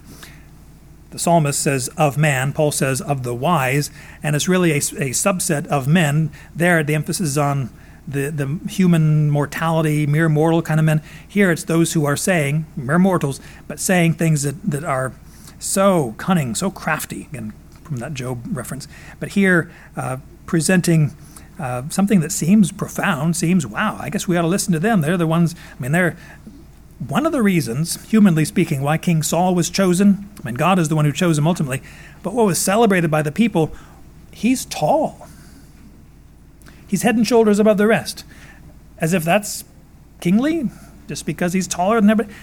[1.14, 3.88] The psalmist says of man, Paul says of the wise,
[4.20, 6.32] and it's really a, a subset of men.
[6.52, 7.70] There, the emphasis is on
[8.04, 11.02] the, the human mortality, mere mortal kind of men.
[11.28, 15.12] Here it's those who are saying, mere mortals, but saying things that, that are
[15.60, 17.52] so cunning, so crafty, again,
[17.84, 18.88] from that Job reference.
[19.20, 21.14] But here, uh, presenting
[21.60, 25.00] uh, something that seems profound, seems, wow, I guess we ought to listen to them.
[25.00, 26.16] They're the ones, I mean, they're
[27.08, 30.28] one of the reasons, humanly speaking, why King Saul was chosen.
[30.40, 31.82] I mean, God is the one who chose him ultimately.
[32.22, 33.74] But what was celebrated by the people,
[34.30, 35.28] he's tall.
[36.86, 38.24] He's head and shoulders above the rest.
[38.98, 39.64] As if that's
[40.20, 40.70] kingly,
[41.08, 42.36] just because he's taller than everybody.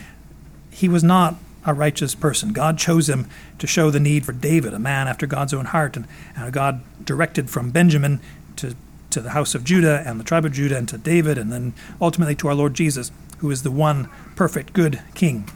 [0.69, 2.53] He was not a righteous person.
[2.53, 3.27] God chose him
[3.59, 6.81] to show the need for David, a man after God's own heart, and, and God
[7.05, 8.19] directed from Benjamin
[8.57, 8.75] to,
[9.11, 11.73] to the house of Judah and the tribe of Judah and to David, and then
[12.01, 15.49] ultimately to our Lord Jesus, who is the one perfect, good king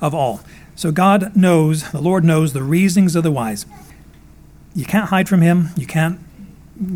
[0.00, 0.40] of all.
[0.74, 3.64] So God knows, the Lord knows the reasonings of the wise.
[4.74, 5.70] You can't hide from him.
[5.76, 6.20] You can't,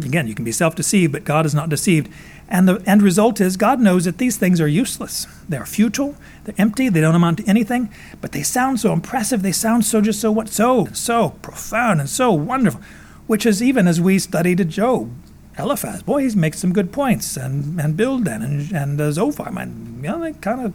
[0.04, 2.12] again, you can be self deceived, but God is not deceived.
[2.48, 5.26] And the end result is God knows that these things are useless.
[5.48, 9.42] They're futile, they're empty, they don't amount to anything, but they sound so impressive.
[9.42, 12.80] They sound so just so what so so profound and so wonderful.
[13.28, 15.12] Which is even as we studied Job,
[15.60, 20.00] Eliphaz, boy, he makes some good points, and and Bildad and and uh, Zophar, man,
[20.02, 20.72] you know, they kind of,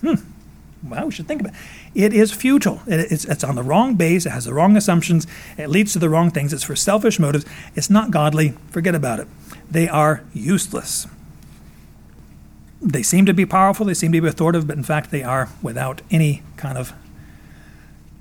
[0.00, 1.58] hmm, well, we should think about it.
[1.94, 2.82] It is futile.
[2.86, 4.26] It, it's, it's on the wrong base.
[4.26, 5.26] It has the wrong assumptions.
[5.56, 6.52] It leads to the wrong things.
[6.52, 7.46] It's for selfish motives.
[7.74, 8.54] It's not godly.
[8.70, 9.28] Forget about it.
[9.70, 11.06] They are useless.
[12.82, 13.86] They seem to be powerful.
[13.86, 16.92] They seem to be authoritative, but in fact, they are without any kind of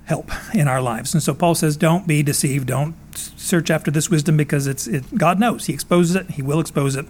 [0.06, 1.14] help in our lives.
[1.14, 2.68] And so Paul says, don't be deceived.
[2.68, 5.66] Don't search after this wisdom because it's it, God knows.
[5.66, 6.32] He exposes it.
[6.32, 7.06] He will expose it.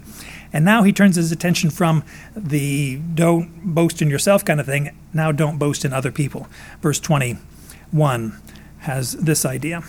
[0.51, 2.03] And now he turns his attention from
[2.35, 4.95] the don't boast in yourself kind of thing.
[5.13, 6.47] Now don't boast in other people.
[6.81, 8.39] Verse 21
[8.79, 9.83] has this idea.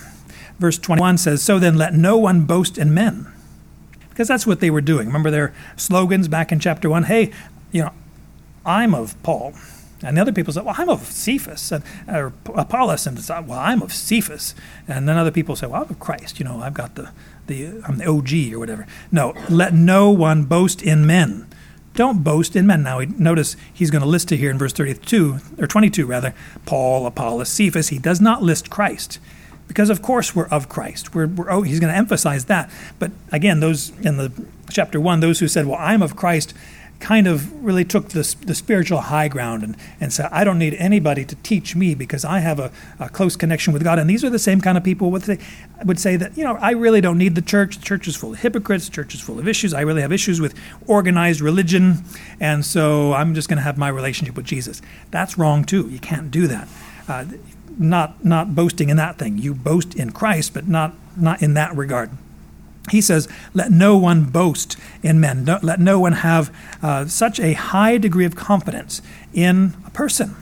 [0.57, 3.31] Verse 21 says, So then let no one boast in men.
[4.09, 5.07] Because that's what they were doing.
[5.07, 7.03] Remember their slogans back in chapter 1?
[7.03, 7.31] Hey,
[7.71, 7.91] you know,
[8.65, 9.53] I'm of Paul.
[10.05, 13.81] And the other people say, well, I'm of Cephas, and, or Apollos, and well, I'm
[13.81, 14.53] of Cephas.
[14.87, 16.39] And then other people say, well, I'm of Christ.
[16.39, 17.09] You know, I've got the,
[17.47, 18.87] the, I'm the OG or whatever.
[19.11, 21.47] No, let no one boast in men.
[21.95, 22.83] Don't boast in men.
[22.83, 26.33] Now, notice he's going to list it here in verse 32, or 22 rather,
[26.65, 27.89] Paul, Apollos, Cephas.
[27.89, 29.19] He does not list Christ
[29.67, 31.15] because of course we're of Christ.
[31.15, 32.69] We're, we're, oh, he's going to emphasize that.
[32.99, 34.31] But again, those in the
[34.69, 36.53] chapter one, those who said, "Well, I'm of Christ,"
[36.99, 40.73] kind of really took the, the spiritual high ground and, and said, I don't need
[40.75, 43.99] anybody to teach me because I have a, a close connection with God.
[43.99, 45.39] And these are the same kind of people would say,
[45.83, 47.77] would say that, you know, I really don't need the church.
[47.77, 48.85] The church is full of hypocrites.
[48.85, 49.73] The church is full of issues.
[49.73, 50.55] I really have issues with
[50.87, 52.03] organized religion.
[52.39, 54.81] And so I'm just going to have my relationship with Jesus.
[55.11, 55.89] That's wrong, too.
[55.89, 56.67] You can't do that.
[57.07, 57.25] Uh,
[57.77, 59.37] not, not boasting in that thing.
[59.37, 62.09] You boast in Christ, but not, not in that regard
[62.91, 65.43] he says, Let no one boast in men.
[65.43, 69.01] No, let no one have uh, such a high degree of confidence
[69.33, 70.35] in a person,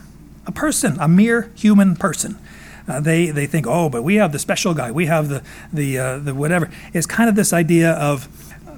[0.46, 2.38] a person, a mere human person.
[2.86, 5.98] Uh, they, they think, oh, but we have the special guy, we have the, the,
[5.98, 6.70] uh, the whatever.
[6.92, 8.28] It's kind of this idea of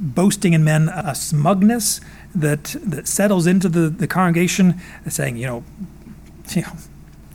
[0.01, 2.01] boasting in men, a smugness
[2.35, 5.65] that, that settles into the, the congregation, saying, you know,
[6.51, 6.73] you know,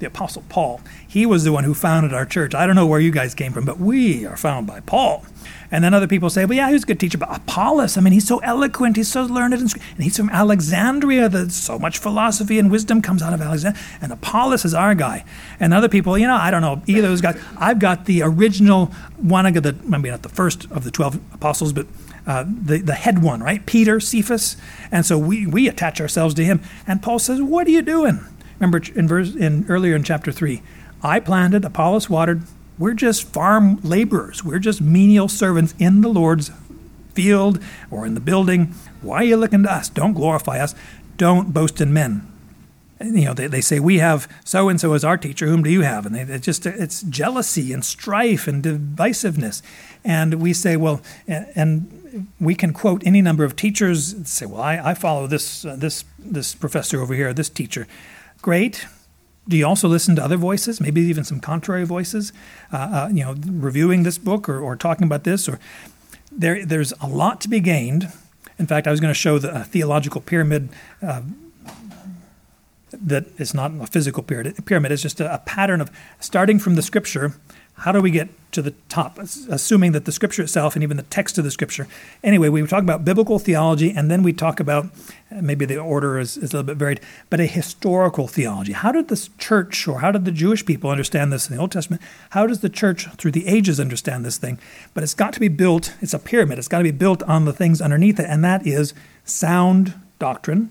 [0.02, 2.54] the Apostle Paul, he was the one who founded our church.
[2.54, 5.24] I don't know where you guys came from, but we are found by Paul.
[5.72, 8.02] And then other people say, well, yeah, he was a good teacher, but Apollos, I
[8.02, 11.30] mean, he's so eloquent, he's so learned, and, he's from Alexandria.
[11.30, 13.82] That so much philosophy and wisdom comes out of Alexandria.
[14.02, 15.24] And Apollos is our guy.
[15.62, 17.42] And other people, you know, I don't know, either of those guys.
[17.58, 21.72] I've got the original one, of the, maybe not the first of the 12 apostles,
[21.72, 21.88] but
[22.28, 23.66] uh, the, the head one, right?
[23.66, 24.58] Peter, Cephas.
[24.92, 26.62] And so we, we attach ourselves to him.
[26.86, 28.20] And Paul says, what are you doing?
[28.62, 30.62] Remember in, verse, in earlier in chapter 3,
[31.02, 32.44] I planted, Apollos watered,
[32.78, 34.44] we're just farm laborers.
[34.44, 36.52] We're just menial servants in the Lord's
[37.16, 38.76] field or in the building.
[39.02, 39.90] Why are you looking to us?
[39.90, 40.76] Don't glorify us.
[41.18, 42.28] Don't boast in men.
[43.00, 45.48] You know, they, they say, We have so and so as our teacher.
[45.48, 46.06] Whom do you have?
[46.06, 49.64] And they, it's just, it's jealousy and strife and divisiveness.
[50.04, 54.62] And we say, Well, and we can quote any number of teachers and say, Well,
[54.62, 57.88] I, I follow this, uh, this, this professor over here, this teacher.
[58.42, 58.88] Great.
[59.48, 62.32] Do you also listen to other voices, maybe even some contrary voices,
[62.72, 65.50] uh, uh, you know, reviewing this book or, or talking about this?
[65.50, 65.60] Or
[66.32, 68.12] there, there's a lot to be gained.
[68.58, 70.70] In fact, I was going to show the theological pyramid
[71.02, 71.22] uh,
[72.92, 74.92] that it's not a physical pyramid.
[74.92, 77.34] Is just a, a pattern of starting from the scripture.
[77.78, 79.18] How do we get to the top?
[79.18, 81.88] Assuming that the scripture itself and even the text of the scripture.
[82.24, 84.86] Anyway, we talk about biblical theology, and then we talk about
[85.32, 87.00] uh, maybe the order is, is a little bit varied,
[87.32, 88.74] but a historical theology.
[88.74, 91.72] How did the church or how did the Jewish people understand this in the Old
[91.72, 92.04] Testament?
[92.32, 94.60] How does the church through the ages understand this thing?
[94.94, 97.46] But it's got to be built, it's a pyramid, it's got to be built on
[97.46, 98.94] the things underneath it, and that is
[99.26, 100.70] sound doctrine,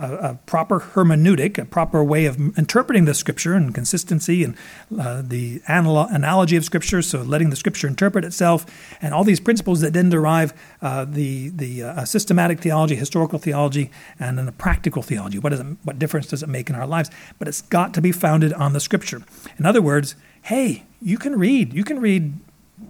[0.00, 4.56] a, a, proper hermeneutic, a proper way of interpreting the scripture and consistency and
[4.98, 8.64] uh, the anal- analogy of scripture, so letting the scripture interpret itself,
[9.02, 13.90] and all these principles that then derive uh, the, the uh, systematic theology, historical theology,
[14.18, 15.38] and then the practical theology.
[15.38, 17.10] What, is it, what difference does it make in our lives?
[17.38, 19.22] But it's got to be founded on the scripture.
[19.58, 22.34] In other words, hey, you can read, you can read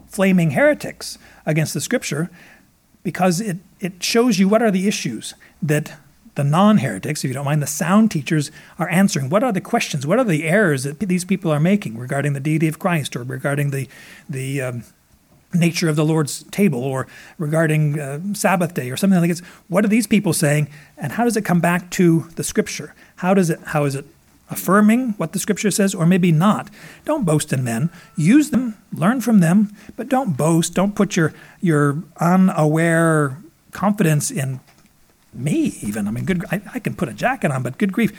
[0.07, 2.31] flaming heretics against the scripture
[3.03, 5.99] because it, it shows you what are the issues that
[6.35, 9.29] the non heretics, if you don't mind, the sound teachers are answering.
[9.29, 10.07] What are the questions?
[10.07, 13.23] What are the errors that these people are making regarding the deity of Christ or
[13.23, 13.89] regarding the,
[14.29, 14.85] the um,
[15.55, 17.07] nature of the Lord's table or
[17.39, 19.41] regarding uh, Sabbath day or something like this?
[19.69, 20.69] What are these people saying?
[20.97, 22.95] And how does it come back to the scripture?
[23.17, 24.07] How, does it, how is it
[24.51, 26.71] affirming what the scripture says or maybe not?
[27.05, 27.91] Don't boast in men.
[28.17, 30.75] Use them, learn from them, but don't boast.
[30.75, 33.39] Don't put your, your unaware
[33.73, 34.61] confidence in
[35.35, 36.07] me even.
[36.07, 38.13] I mean good I, I, can put a jacket on but good grief.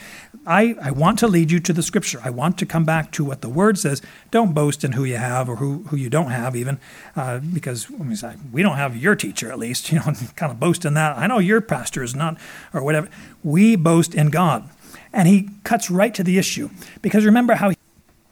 [0.46, 2.20] I, I want to lead you to the scripture.
[2.24, 4.02] I want to come back to what the word says.
[4.30, 6.78] Don't boast in who you have or who, who you don't have even
[7.14, 10.94] uh, because we don't have your teacher at least you know kind of boast in
[10.94, 11.16] that.
[11.16, 12.36] I know your pastor is not
[12.72, 13.08] or whatever.
[13.42, 14.68] We boast in god.
[15.12, 16.70] And he cuts right to the issue.
[17.00, 17.76] Because remember how he,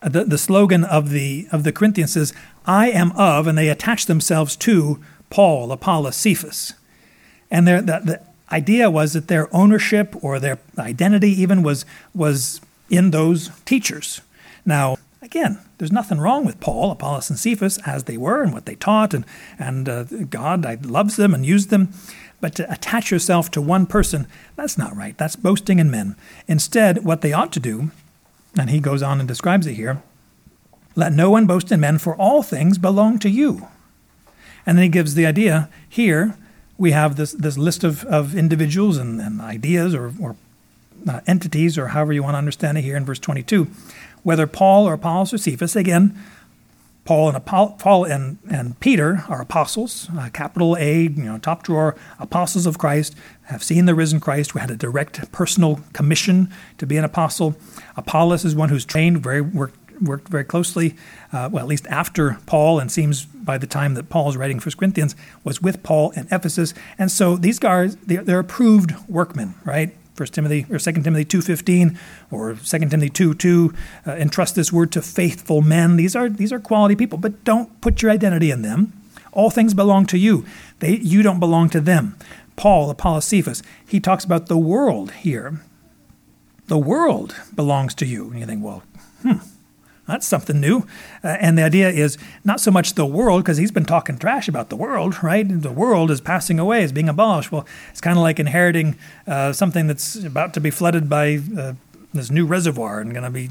[0.02, 2.32] the, the slogan of the of the corinthians says
[2.66, 6.74] i am of and they attach themselves to paul apollos cephas.
[7.52, 11.84] And they're, the, the idea was that their ownership or their identity even was
[12.14, 12.60] was
[12.90, 14.20] in those teachers.
[14.66, 18.66] Now, again, there's nothing wrong with Paul, Apollos, and Cephas as they were and what
[18.66, 19.24] they taught, and
[19.58, 21.92] and uh, God loves them and used them.
[22.40, 25.16] But to attach yourself to one person, that's not right.
[25.16, 26.16] That's boasting in men.
[26.48, 27.92] Instead, what they ought to do,
[28.58, 30.02] and he goes on and describes it here
[30.94, 33.68] let no one boast in men, for all things belong to you.
[34.66, 36.36] And then he gives the idea here
[36.78, 40.36] we have this, this list of, of individuals and, and ideas or, or
[41.08, 43.68] uh, entities, or however you want to understand it here in verse 22.
[44.22, 46.18] Whether Paul or Apollos or Cephas, again,
[47.04, 51.64] Paul and Apollo, Paul and, and Peter are apostles, uh, capital A, you know, top
[51.64, 54.54] drawer, apostles of Christ, have seen the risen Christ.
[54.54, 57.56] We had a direct personal commission to be an apostle.
[57.96, 60.94] Apollos is one who's trained, very worked worked very closely,
[61.32, 64.60] uh, well, at least after Paul, and seems by the time that Paul is writing
[64.60, 66.72] First Corinthians, was with Paul in Ephesus.
[66.98, 69.94] And so these guys, they're, they're approved workmen, right?
[70.14, 71.98] First Timothy or Second Timothy two fifteen
[72.30, 73.72] or Second Timothy two two,
[74.06, 75.96] uh, entrust this word to faithful men.
[75.96, 78.92] These are these are quality people, but don't put your identity in them.
[79.32, 80.44] All things belong to you.
[80.80, 82.16] They you don't belong to them.
[82.56, 85.62] Paul, Apollos, Cephas, he talks about the world here.
[86.66, 88.30] The world belongs to you.
[88.30, 88.82] And you think, well,
[89.22, 89.38] hmm,
[90.12, 90.86] that's something new.
[91.24, 94.48] Uh, and the idea is not so much the world, because he's been talking trash
[94.48, 95.46] about the world, right?
[95.48, 97.50] The world is passing away, is being abolished.
[97.50, 98.96] Well, it's kind of like inheriting
[99.26, 101.74] uh, something that's about to be flooded by uh,
[102.12, 103.48] this new reservoir and going to be,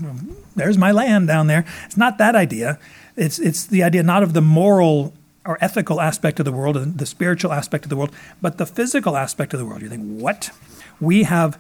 [0.56, 1.66] there's my land down there.
[1.86, 2.80] It's not that idea.
[3.16, 5.14] It's, it's the idea not of the moral
[5.46, 8.66] or ethical aspect of the world, and the spiritual aspect of the world, but the
[8.66, 9.82] physical aspect of the world.
[9.82, 10.52] You think, what?
[11.00, 11.58] We have,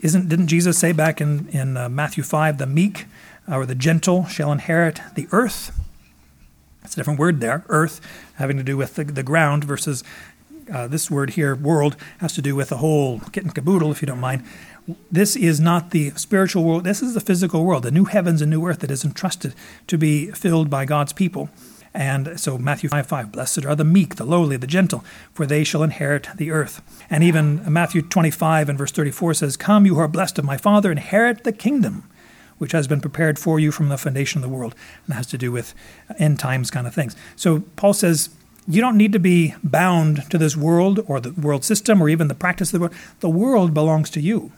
[0.00, 3.06] isn't, didn't Jesus say back in, in uh, Matthew 5, the meek
[3.48, 5.78] or the gentle shall inherit the earth.
[6.84, 8.00] It's a different word there, earth,
[8.34, 10.02] having to do with the, the ground versus
[10.72, 14.02] uh, this word here, world, has to do with the whole kit and caboodle, if
[14.02, 14.44] you don't mind.
[15.10, 18.50] This is not the spiritual world, this is the physical world, the new heavens and
[18.50, 19.54] new earth that is entrusted
[19.86, 21.50] to be filled by God's people.
[21.94, 25.62] And so Matthew 5 5, blessed are the meek, the lowly, the gentle, for they
[25.62, 26.80] shall inherit the earth.
[27.10, 30.56] And even Matthew 25 and verse 34 says, Come, you who are blessed of my
[30.56, 32.08] Father, inherit the kingdom
[32.62, 34.72] which has been prepared for you from the foundation of the world
[35.04, 35.74] and has to do with
[36.16, 37.16] end times kind of things.
[37.34, 38.30] So Paul says,
[38.68, 42.28] you don't need to be bound to this world or the world system or even
[42.28, 42.94] the practice of the world.
[43.18, 44.52] The world belongs to you.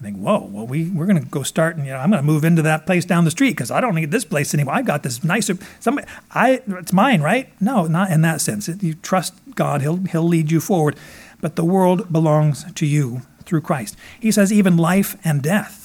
[0.00, 2.20] I think, whoa, well, we, we're going to go start and, you know, I'm going
[2.20, 4.74] to move into that place down the street because I don't need this place anymore.
[4.74, 7.48] I've got this nicer, somebody, I, it's mine, right?
[7.60, 8.66] No, not in that sense.
[8.66, 10.96] You trust God, he'll, he'll lead you forward.
[11.40, 13.96] But the world belongs to you through Christ.
[14.18, 15.83] He says, even life and death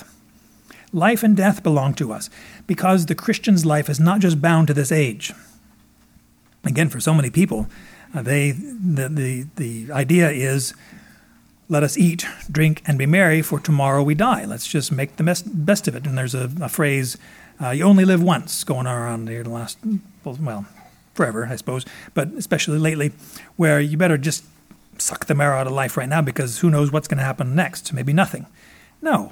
[0.92, 2.30] Life and death belong to us
[2.66, 5.34] because the Christian's life is not just bound to this age.
[6.64, 7.68] Again, for so many people,
[8.14, 10.74] uh, they the, the the idea is
[11.70, 14.44] let us eat, drink, and be merry, for tomorrow we die.
[14.44, 16.08] Let's just make the best, best of it.
[16.08, 17.16] And there's a, a phrase,
[17.62, 19.78] uh, you only live once, going around here the last,
[20.26, 20.66] well,
[21.14, 21.86] forever, I suppose,
[22.16, 23.12] but especially lately,
[23.56, 24.44] where you better just
[24.98, 27.56] suck the marrow out of life right now because who knows what's going to happen
[27.56, 27.94] next?
[27.94, 28.48] Maybe nothing.
[29.00, 29.32] No,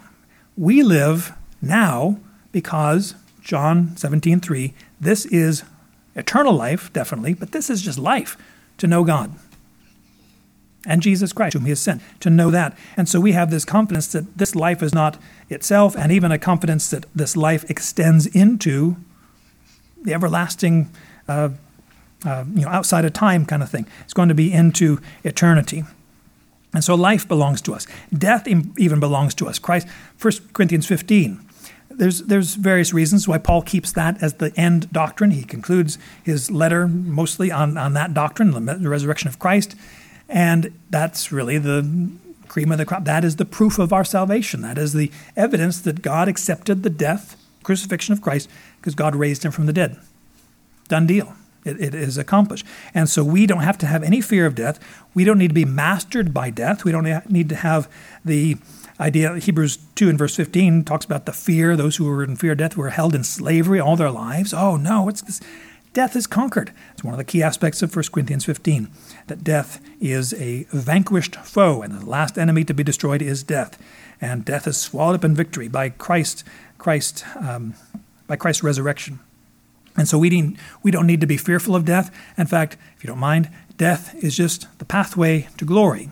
[0.55, 2.19] we live now
[2.51, 5.63] because John 17:3, this is
[6.15, 8.37] eternal life, definitely, but this is just life
[8.77, 9.31] to know God
[10.87, 12.75] and Jesus Christ, whom He has sent, to know that.
[12.95, 15.17] And so we have this confidence that this life is not
[15.49, 18.95] itself, and even a confidence that this life extends into
[20.01, 20.89] the everlasting,
[21.27, 21.49] uh,
[22.25, 23.85] uh, you know, outside of time kind of thing.
[24.05, 25.83] It's going to be into eternity.
[26.73, 27.85] And so life belongs to us.
[28.15, 29.59] Death even belongs to us.
[29.59, 29.87] Christ,
[30.21, 31.46] 1 Corinthians 15.
[31.97, 35.31] There's, there's various reasons why Paul keeps that as the end doctrine.
[35.31, 39.75] He concludes his letter mostly on, on that doctrine, the resurrection of Christ.
[40.29, 42.11] And that's really the
[42.47, 43.05] cream of the crop.
[43.05, 44.61] That is the proof of our salvation.
[44.61, 48.47] That is the evidence that God accepted the death, crucifixion of Christ,
[48.79, 49.97] because God raised him from the dead.
[50.87, 51.33] Done deal.
[51.65, 52.65] It, it is accomplished.
[52.93, 54.79] And so we don't have to have any fear of death.
[55.13, 56.83] We don't need to be mastered by death.
[56.83, 57.89] We don't need to have
[58.23, 58.57] the
[58.99, 59.37] idea.
[59.37, 62.57] Hebrews 2 and verse 15 talks about the fear, those who were in fear of
[62.57, 64.53] death were held in slavery all their lives.
[64.53, 65.39] Oh, no, what's this?
[65.93, 66.71] Death is conquered.
[66.93, 68.89] It's one of the key aspects of 1 Corinthians 15
[69.27, 73.81] that death is a vanquished foe, and the last enemy to be destroyed is death.
[74.21, 76.43] And death is swallowed up in victory by Christ,
[76.77, 77.73] Christ, um,
[78.27, 79.19] by Christ's resurrection.
[79.95, 82.15] And so we, didn't, we don't need to be fearful of death.
[82.37, 86.11] In fact, if you don't mind, death is just the pathway to glory.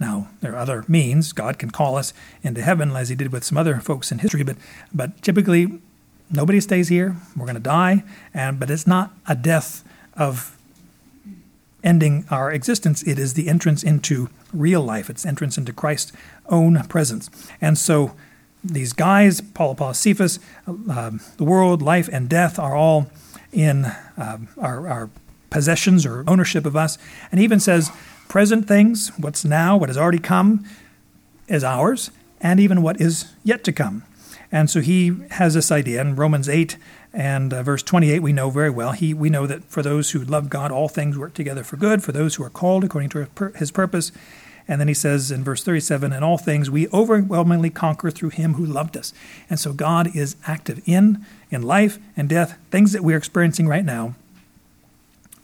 [0.00, 1.32] Now, there are other means.
[1.32, 4.44] God can call us into heaven, as he did with some other folks in history,
[4.44, 4.56] but,
[4.94, 5.80] but typically,
[6.30, 7.16] nobody stays here.
[7.36, 9.84] We're going to die, and, but it's not a death
[10.16, 10.56] of
[11.82, 13.02] ending our existence.
[13.02, 16.12] It is the entrance into real life, it's entrance into Christ's
[16.48, 17.28] own presence.
[17.60, 18.14] And so,
[18.62, 23.10] these guys, Paul Apollos Cephas, uh, the world, life, and death are all
[23.52, 25.10] in uh, our, our
[25.50, 26.98] possessions or ownership of us.
[27.30, 27.90] And he even says,
[28.28, 30.64] present things, what's now, what has already come,
[31.48, 32.10] is ours,
[32.40, 34.04] and even what is yet to come.
[34.50, 36.76] And so he has this idea in Romans 8
[37.12, 38.92] and uh, verse 28, we know very well.
[38.92, 42.02] He, we know that for those who love God, all things work together for good,
[42.02, 43.26] for those who are called according to
[43.56, 44.12] his purpose.
[44.66, 48.54] And then he says in verse 37, in all things we overwhelmingly conquer through him
[48.54, 49.14] who loved us.
[49.48, 53.84] And so God is active in, in life and death, things that we're experiencing right
[53.84, 54.14] now.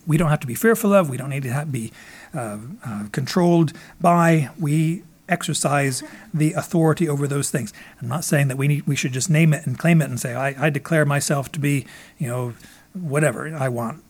[0.07, 1.91] We don't have to be fearful of, we don't need to be
[2.35, 4.51] uh, uh, controlled by.
[4.59, 7.72] We exercise the authority over those things.
[8.01, 10.20] I'm not saying that we need, we should just name it and claim it and
[10.20, 11.87] say, I, I declare myself to be,
[12.18, 12.55] you know,
[12.93, 14.03] whatever I want.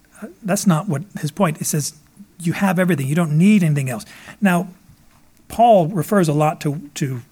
[0.42, 1.60] That's not what his point.
[1.60, 1.94] It says
[2.40, 3.06] you have everything.
[3.06, 4.04] You don't need anything else.
[4.40, 4.68] Now,
[5.48, 7.22] Paul refers a lot to, to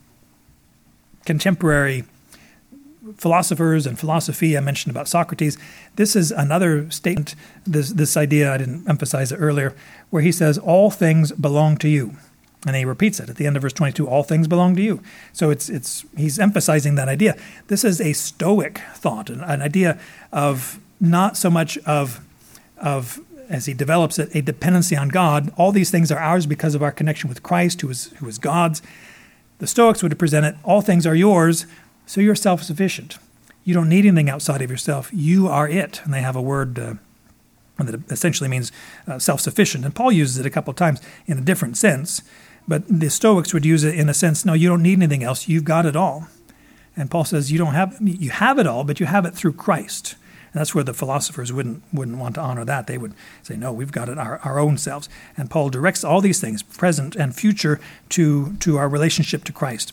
[1.24, 2.05] contemporary
[3.17, 4.57] philosophers and philosophy.
[4.57, 5.59] I mentioned about Socrates.
[5.97, 7.35] This is another statement,
[7.67, 9.75] this, this idea, I didn't emphasize it earlier,
[10.11, 12.17] where he says, All things belong to you.
[12.67, 15.03] And he repeats it at the end of verse 22 all things belong to you.
[15.33, 17.37] So it's, it's, he's emphasizing that idea.
[17.67, 19.99] This is a Stoic thought, an, an idea
[20.31, 22.21] of not so much of,
[22.79, 25.53] of as he develops it, a dependency on God.
[25.57, 28.39] All these things are ours because of our connection with Christ, who is, who is
[28.39, 28.81] God's.
[29.59, 31.67] The Stoics would present it all things are yours,
[32.07, 33.18] so you're self sufficient.
[33.64, 35.11] You don't need anything outside of yourself.
[35.12, 36.00] You are it.
[36.05, 36.94] And they have a word uh,
[37.78, 38.72] that essentially means
[39.07, 39.84] uh, self sufficient.
[39.84, 42.22] And Paul uses it a couple of times in a different sense.
[42.66, 45.48] But the Stoics would use it in a sense no, you don't need anything else.
[45.48, 46.28] You've got it all.
[46.96, 49.55] And Paul says you don't have you have it all, but you have it through
[49.55, 50.16] Christ.
[50.53, 52.86] And that's where the philosophers wouldn't wouldn't want to honor that.
[52.86, 55.09] They would say, no, we've got it our, our own selves.
[55.36, 57.80] And Paul directs all these things, present and future,
[58.11, 59.92] to to our relationship to Christ.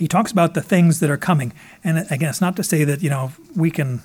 [0.00, 1.52] He talks about the things that are coming.
[1.84, 4.02] And again, it's not to say that, you know, we can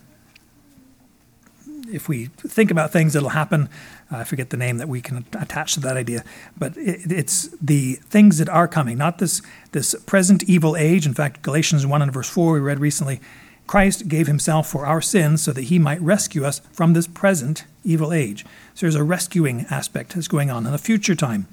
[1.91, 3.69] if we think about things that'll happen,
[4.11, 6.23] uh, I forget the name that we can attach to that idea,
[6.57, 9.41] but it, it's the things that are coming, not this
[9.71, 11.05] this present evil age.
[11.05, 13.21] In fact, Galatians one and verse four we read recently
[13.65, 17.63] Christ gave himself for our sins so that he might rescue us from this present
[17.83, 18.45] evil age.
[18.73, 21.47] So there's a rescuing aspect that's going on in the future time,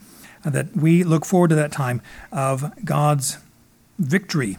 [0.45, 3.38] that we look forward to that time of God's
[4.03, 4.59] victory,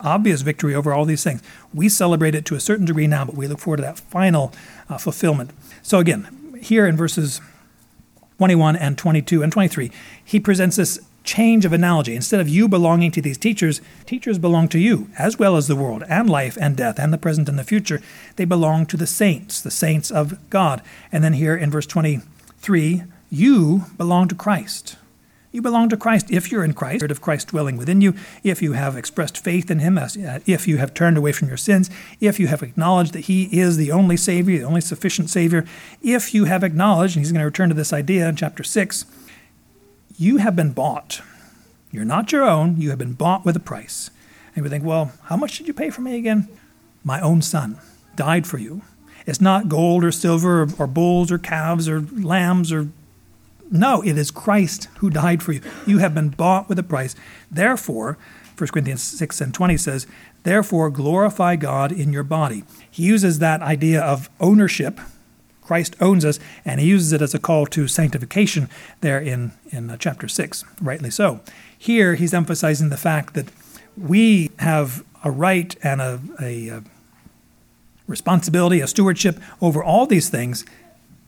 [0.00, 1.42] obvious victory over all these things.
[1.74, 4.52] We celebrate it to a certain degree now, but we look forward to that final
[4.88, 5.50] uh, fulfillment.
[5.82, 7.40] So again, here in verses
[8.38, 9.90] 21 and 22 and 23,
[10.24, 12.14] he presents this change of analogy.
[12.16, 15.76] Instead of you belonging to these teachers, teachers belong to you, as well as the
[15.76, 18.00] world, and life, and death, and the present and the future.
[18.36, 20.80] They belong to the saints, the saints of God.
[21.12, 24.96] And then here in verse 23, you belong to Christ.
[25.52, 28.72] You belong to Christ if you're in Christ, of Christ dwelling within you, if you
[28.72, 30.08] have expressed faith in Him, uh,
[30.46, 31.90] if you have turned away from your sins,
[32.20, 35.64] if you have acknowledged that He is the only Savior, the only sufficient Savior,
[36.02, 39.06] if you have acknowledged, and He's going to return to this idea in chapter 6,
[40.16, 41.20] you have been bought.
[41.90, 44.10] You're not your own, you have been bought with a price.
[44.54, 46.48] And we think, well, how much did you pay for me again?
[47.02, 47.78] My own son
[48.14, 48.82] died for you.
[49.26, 52.88] It's not gold or silver or, or bulls or calves or lambs or
[53.70, 55.60] no, it is Christ who died for you.
[55.86, 57.14] You have been bought with a price.
[57.50, 58.18] Therefore,
[58.58, 60.06] 1 Corinthians 6 and 20 says,
[60.42, 62.64] Therefore, glorify God in your body.
[62.90, 65.00] He uses that idea of ownership.
[65.62, 68.68] Christ owns us, and he uses it as a call to sanctification
[69.02, 71.40] there in, in uh, chapter 6, rightly so.
[71.78, 73.50] Here, he's emphasizing the fact that
[73.96, 76.82] we have a right and a, a, a
[78.08, 80.64] responsibility, a stewardship over all these things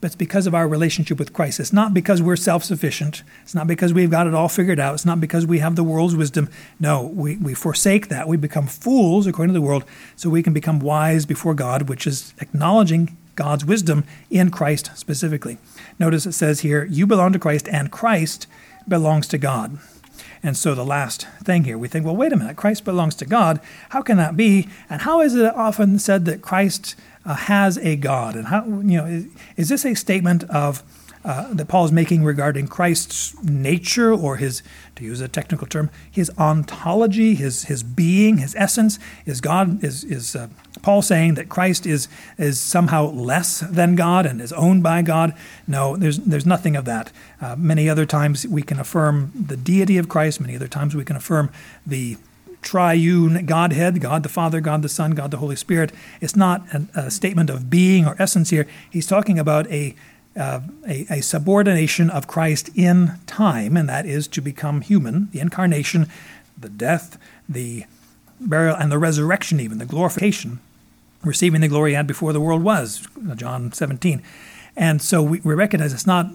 [0.03, 1.61] but it's because of our relationship with Christ.
[1.61, 3.23] It's not because we're self sufficient.
[3.43, 4.95] It's not because we've got it all figured out.
[4.95, 6.51] It's not because we have the world's wisdom.
[6.81, 8.27] No, we, we forsake that.
[8.27, 9.85] We become fools according to the world
[10.17, 15.59] so we can become wise before God, which is acknowledging God's wisdom in Christ specifically.
[16.01, 18.49] Notice it says here, you belong to Christ and Christ
[18.89, 19.79] belongs to God.
[20.43, 23.25] And so the last thing here, we think, well, wait a minute, Christ belongs to
[23.25, 23.61] God.
[23.91, 24.69] How can that be?
[24.91, 28.37] And how is it often said that Christ uh, has a God?
[28.37, 30.83] And how, you know, is, is this a statement of
[31.25, 34.63] uh, that Paul is making regarding Christ's nature or his,
[34.97, 38.99] to use a technical term, his ontology, his his being, his essence?
[39.25, 40.49] Is God is is uh,
[40.83, 42.09] Paul saying that Christ is
[42.39, 45.33] is somehow less than God and is owned by God?
[45.67, 47.13] No, there's there's nothing of that.
[47.41, 50.41] Uh, many other times we can affirm the deity of Christ.
[50.41, 51.53] Many other times we can affirm
[51.87, 52.17] the
[52.63, 55.93] triune Godhead, God the Father, God the Son, God the Holy Spirit.
[56.21, 56.63] It's not
[56.95, 58.67] a, statement of being or essence here.
[58.89, 59.95] He's talking about a,
[60.37, 65.41] uh, a, a, subordination of Christ in time, and that is to become human, the
[65.41, 66.07] incarnation,
[66.57, 67.85] the death, the
[68.41, 70.61] burial, and the resurrection, even, the glorification,
[71.23, 73.07] receiving the glory he had before the world was,
[73.37, 74.23] John 17.
[74.77, 76.31] And so we, we recognize it's not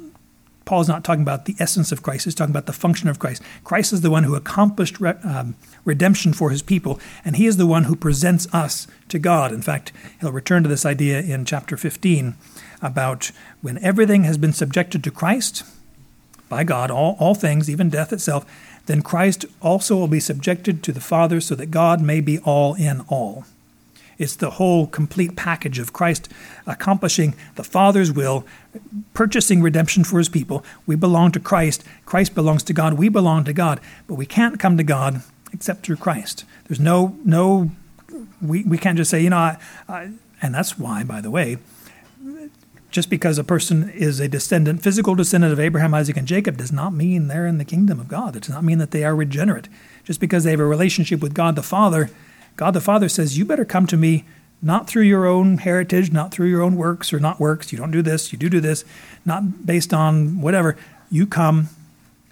[0.67, 3.41] Paul's not talking about the essence of Christ, he's talking about the function of Christ.
[3.63, 5.55] Christ is the one who accomplished re- um,
[5.85, 9.53] redemption for his people, and he is the one who presents us to God.
[9.53, 12.35] In fact, he'll return to this idea in chapter 15
[12.81, 15.63] about when everything has been subjected to Christ
[16.49, 18.45] by God, all, all things, even death itself,
[18.87, 22.73] then Christ also will be subjected to the Father so that God may be all
[22.75, 23.45] in all.
[24.17, 26.29] It's the whole complete package of Christ
[26.65, 28.45] accomplishing the Father's will,
[29.13, 30.65] purchasing redemption for his people.
[30.85, 31.83] We belong to Christ.
[32.05, 32.93] Christ belongs to God.
[32.93, 33.79] We belong to God.
[34.07, 35.21] But we can't come to God
[35.53, 36.45] except through Christ.
[36.67, 37.71] There's no, no,
[38.41, 39.57] we, we can't just say, you know, I,
[39.87, 40.11] I,
[40.41, 41.57] and that's why, by the way,
[42.89, 46.71] just because a person is a descendant, physical descendant of Abraham, Isaac, and Jacob, does
[46.71, 48.35] not mean they're in the kingdom of God.
[48.35, 49.67] It does not mean that they are regenerate.
[50.03, 52.09] Just because they have a relationship with God the Father
[52.57, 54.25] God the Father says, You better come to me
[54.61, 57.71] not through your own heritage, not through your own works or not works.
[57.71, 58.83] You don't do this, you do do this,
[59.23, 60.75] not based on whatever.
[61.09, 61.69] You come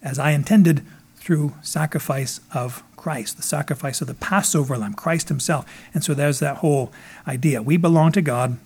[0.02, 0.84] as I intended
[1.16, 5.66] through sacrifice of Christ, the sacrifice of the Passover lamb, Christ himself.
[5.94, 6.92] And so there's that whole
[7.28, 7.62] idea.
[7.62, 8.58] We belong to God.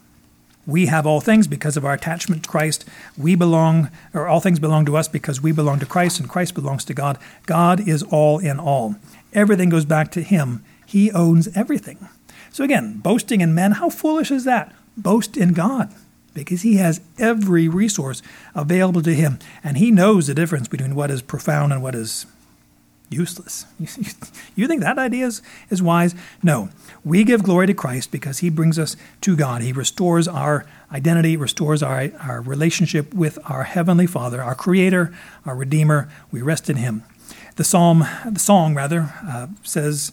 [0.66, 2.86] We have all things because of our attachment to Christ.
[3.18, 6.54] We belong, or all things belong to us because we belong to Christ and Christ
[6.54, 7.18] belongs to God.
[7.46, 8.96] God is all in all.
[9.34, 12.10] Everything goes back to Him he owns everything.
[12.52, 14.74] So again, boasting in men, how foolish is that?
[14.98, 15.94] Boast in God
[16.34, 18.22] because he has every resource
[18.56, 22.26] available to him and he knows the difference between what is profound and what is
[23.10, 23.66] useless.
[24.56, 26.16] You think that idea is, is wise?
[26.44, 26.70] No.
[27.06, 29.62] We give glory to Christ because he brings us to God.
[29.62, 35.14] He restores our identity, restores our, our relationship with our Heavenly Father, our Creator,
[35.46, 36.10] our Redeemer.
[36.30, 37.04] We rest in him.
[37.56, 40.12] The psalm, the song rather, uh, says,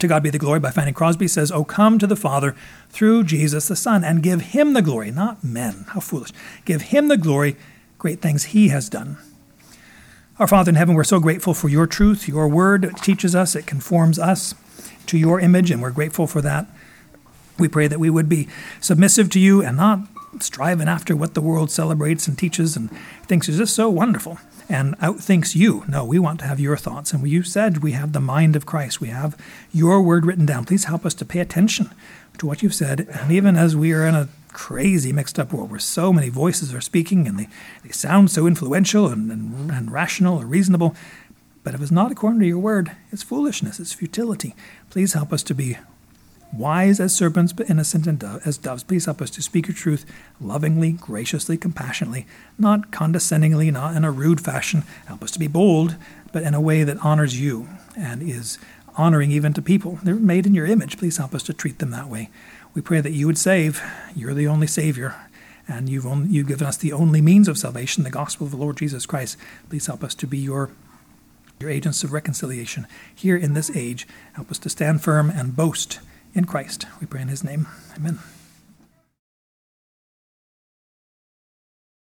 [0.00, 2.54] to God be the glory by Fanny Crosby says, Oh, come to the Father
[2.88, 5.84] through Jesus the Son and give him the glory, not men.
[5.88, 6.30] How foolish.
[6.64, 7.56] Give him the glory,
[7.98, 9.18] great things he has done.
[10.38, 12.90] Our Father in heaven, we're so grateful for your truth, your word.
[13.02, 14.54] Teaches us, it conforms us
[15.06, 16.66] to your image, and we're grateful for that.
[17.58, 18.48] We pray that we would be
[18.80, 20.00] submissive to you and not
[20.38, 22.90] striving after what the world celebrates and teaches and
[23.26, 24.38] thinks is just so wonderful
[24.70, 25.84] and outthinks you.
[25.88, 27.12] No, we want to have your thoughts.
[27.12, 29.00] And you said we have the mind of Christ.
[29.00, 29.36] We have
[29.72, 30.64] your word written down.
[30.64, 31.90] Please help us to pay attention
[32.38, 33.00] to what you've said.
[33.10, 36.72] And even as we are in a crazy mixed up world where so many voices
[36.72, 37.48] are speaking and they,
[37.82, 40.94] they sound so influential and, and, and rational or reasonable,
[41.62, 44.54] but if it's not according to your word, it's foolishness, it's futility.
[44.88, 45.76] Please help us to be
[46.52, 48.06] wise as serpents but innocent
[48.44, 48.82] as doves.
[48.82, 50.04] Please help us to speak your truth
[50.40, 52.26] lovingly, graciously, compassionately,
[52.58, 54.82] not condescendingly, not in a rude fashion.
[55.06, 55.96] Help us to be bold,
[56.32, 58.58] but in a way that honors you and is
[58.96, 59.98] honoring even to people.
[60.02, 60.98] They're made in your image.
[60.98, 62.30] Please help us to treat them that way.
[62.74, 63.82] We pray that you would save.
[64.14, 65.14] You're the only Savior,
[65.66, 68.56] and you've, only, you've given us the only means of salvation, the gospel of the
[68.56, 69.36] Lord Jesus Christ.
[69.68, 70.70] Please help us to be your,
[71.58, 74.06] your agents of reconciliation here in this age.
[74.34, 76.00] Help us to stand firm and boast
[76.34, 76.86] in Christ.
[77.00, 77.66] We pray in his name.
[77.96, 78.18] Amen.